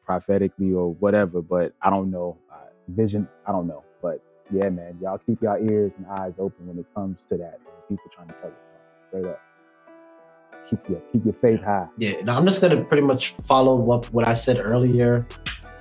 [0.05, 2.37] prophetically or whatever, but I don't know.
[2.51, 2.55] Uh,
[2.89, 3.83] vision, I don't know.
[4.01, 7.59] But yeah, man, y'all keep your ears and eyes open when it comes to that.
[7.89, 8.72] People trying to tell you.
[9.13, 9.41] Straight up.
[10.69, 11.87] Keep your keep your faith high.
[11.97, 15.27] Yeah, now I'm just gonna pretty much follow what what I said earlier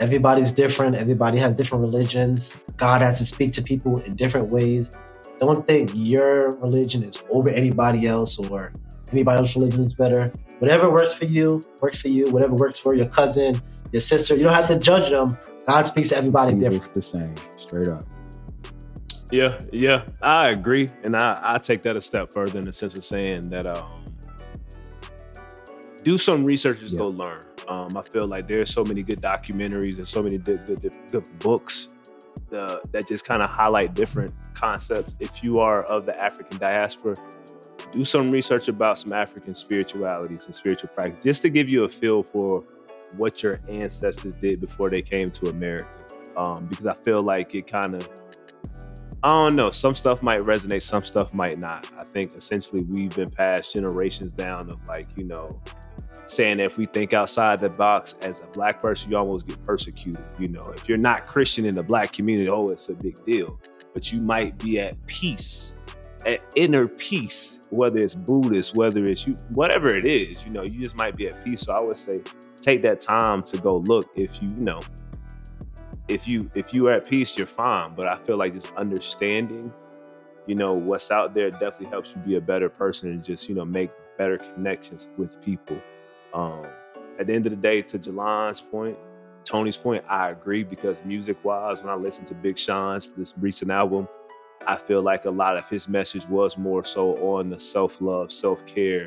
[0.02, 0.96] Everybody's different.
[0.96, 2.56] Everybody has different religions.
[2.76, 4.90] God has to speak to people in different ways.
[5.38, 8.72] Don't think your religion is over anybody else or
[9.12, 10.32] anybody else's religion is better.
[10.58, 12.30] Whatever works for you, works for you.
[12.32, 13.54] Whatever works for your cousin,
[13.92, 15.38] your sister, you don't have to judge them.
[15.68, 16.76] God speaks to everybody different.
[16.76, 18.02] It's the same, straight up.
[19.32, 22.94] Yeah, yeah, I agree, and I I take that a step further in the sense
[22.94, 24.04] of saying that um,
[26.04, 26.98] do some research, just yeah.
[26.98, 27.42] go learn.
[27.66, 31.38] Um, I feel like there's so many good documentaries and so many good, good, good
[31.38, 31.94] books
[32.52, 35.14] uh, that just kind of highlight different concepts.
[35.18, 37.14] If you are of the African diaspora,
[37.90, 41.88] do some research about some African spiritualities and spiritual practice, just to give you a
[41.88, 42.64] feel for
[43.16, 46.00] what your ancestors did before they came to America.
[46.36, 48.06] Um, because I feel like it kind of,
[49.24, 51.88] I don't know, some stuff might resonate, some stuff might not.
[51.96, 55.60] I think essentially we've been passed generations down of like, you know,
[56.26, 59.62] saying that if we think outside the box as a black person, you almost get
[59.64, 60.24] persecuted.
[60.40, 63.60] You know, if you're not Christian in the black community, oh, it's a big deal.
[63.94, 65.78] But you might be at peace,
[66.26, 70.80] at inner peace, whether it's Buddhist, whether it's you, whatever it is, you know, you
[70.80, 71.62] just might be at peace.
[71.62, 72.22] So I would say
[72.60, 74.80] take that time to go look if you, you know,
[76.08, 77.94] if you if you are at peace, you're fine.
[77.94, 79.72] But I feel like just understanding,
[80.46, 83.54] you know, what's out there definitely helps you be a better person and just, you
[83.54, 85.78] know, make better connections with people.
[86.34, 86.66] Um,
[87.18, 88.96] at the end of the day, to Jelan's point,
[89.44, 93.70] Tony's point, I agree because music wise, when I listen to Big Sean's this recent
[93.70, 94.08] album,
[94.66, 98.32] I feel like a lot of his message was more so on the self love,
[98.32, 99.06] self care,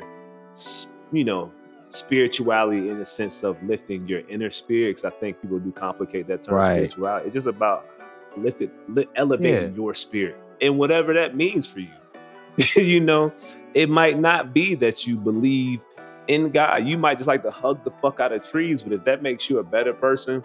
[1.12, 1.52] you know,
[1.88, 4.96] spirituality in the sense of lifting your inner spirit.
[4.96, 6.66] Because I think people do complicate that term right.
[6.66, 7.26] spirituality.
[7.26, 7.88] It's just about
[8.36, 8.70] lifting,
[9.14, 9.76] elevating yeah.
[9.76, 11.90] your spirit and whatever that means for you.
[12.76, 13.32] you know,
[13.74, 15.84] it might not be that you believe
[16.28, 16.86] in God.
[16.86, 19.50] You might just like to hug the fuck out of trees, but if that makes
[19.50, 20.42] you a better person,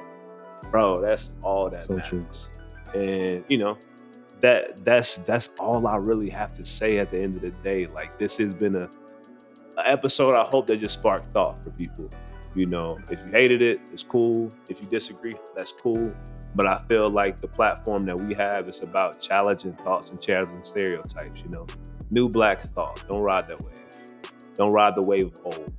[0.70, 2.50] bro, that's all that so matters.
[2.92, 3.02] True.
[3.02, 3.78] And you know,
[4.42, 7.88] that that's that's all I really have to say at the end of the day.
[7.88, 8.90] Like this has been a
[9.88, 10.36] episode.
[10.36, 12.10] I hope that just sparked thought for people.
[12.54, 14.50] You know, if you hated it, it's cool.
[14.70, 16.10] If you disagree, that's cool.
[16.54, 20.64] But I feel like the platform that we have is about challenging thoughts and challenging
[20.64, 21.44] stereotypes.
[21.44, 21.66] You know,
[22.10, 23.04] new black thought.
[23.08, 23.80] Don't ride that wave.
[24.56, 25.74] Don't ride the wave of old.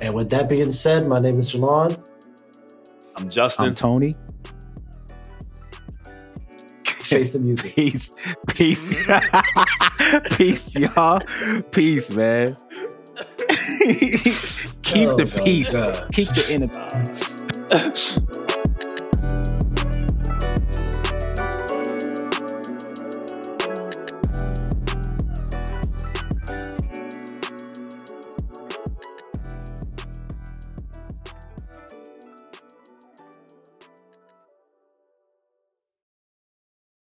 [0.00, 2.04] And with that being said, my name is Jelan.
[3.16, 3.66] I'm Justin.
[3.66, 4.14] I'm Tony.
[6.84, 7.74] Face the music.
[7.76, 8.12] Peace.
[8.48, 9.08] Peace.
[10.36, 11.20] peace, y'all.
[11.70, 12.56] Peace, man.
[14.82, 15.72] Keep oh the peace.
[15.72, 16.08] God.
[16.12, 16.70] Keep the inner.